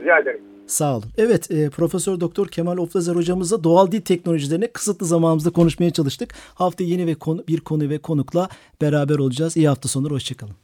Rica 0.00 0.18
ederim. 0.18 0.40
Sağ 0.66 0.96
olun. 0.96 1.08
Evet, 1.18 1.50
e, 1.50 1.70
Profesör 1.70 2.20
Doktor 2.20 2.48
Kemal 2.48 2.78
Oflazer 2.78 3.14
hocamızla 3.14 3.64
doğal 3.64 3.92
dil 3.92 4.00
teknolojilerine 4.00 4.66
kısıtlı 4.66 5.06
zamanımızda 5.06 5.50
konuşmaya 5.50 5.90
çalıştık. 5.90 6.34
Hafta 6.54 6.84
yeni 6.84 7.06
ve 7.06 7.14
konu, 7.14 7.44
bir 7.48 7.60
konu 7.60 7.88
ve 7.88 7.98
konukla 7.98 8.48
beraber 8.82 9.18
olacağız. 9.18 9.56
İyi 9.56 9.68
hafta 9.68 9.88
sonları, 9.88 10.14
hoşçakalın. 10.14 10.54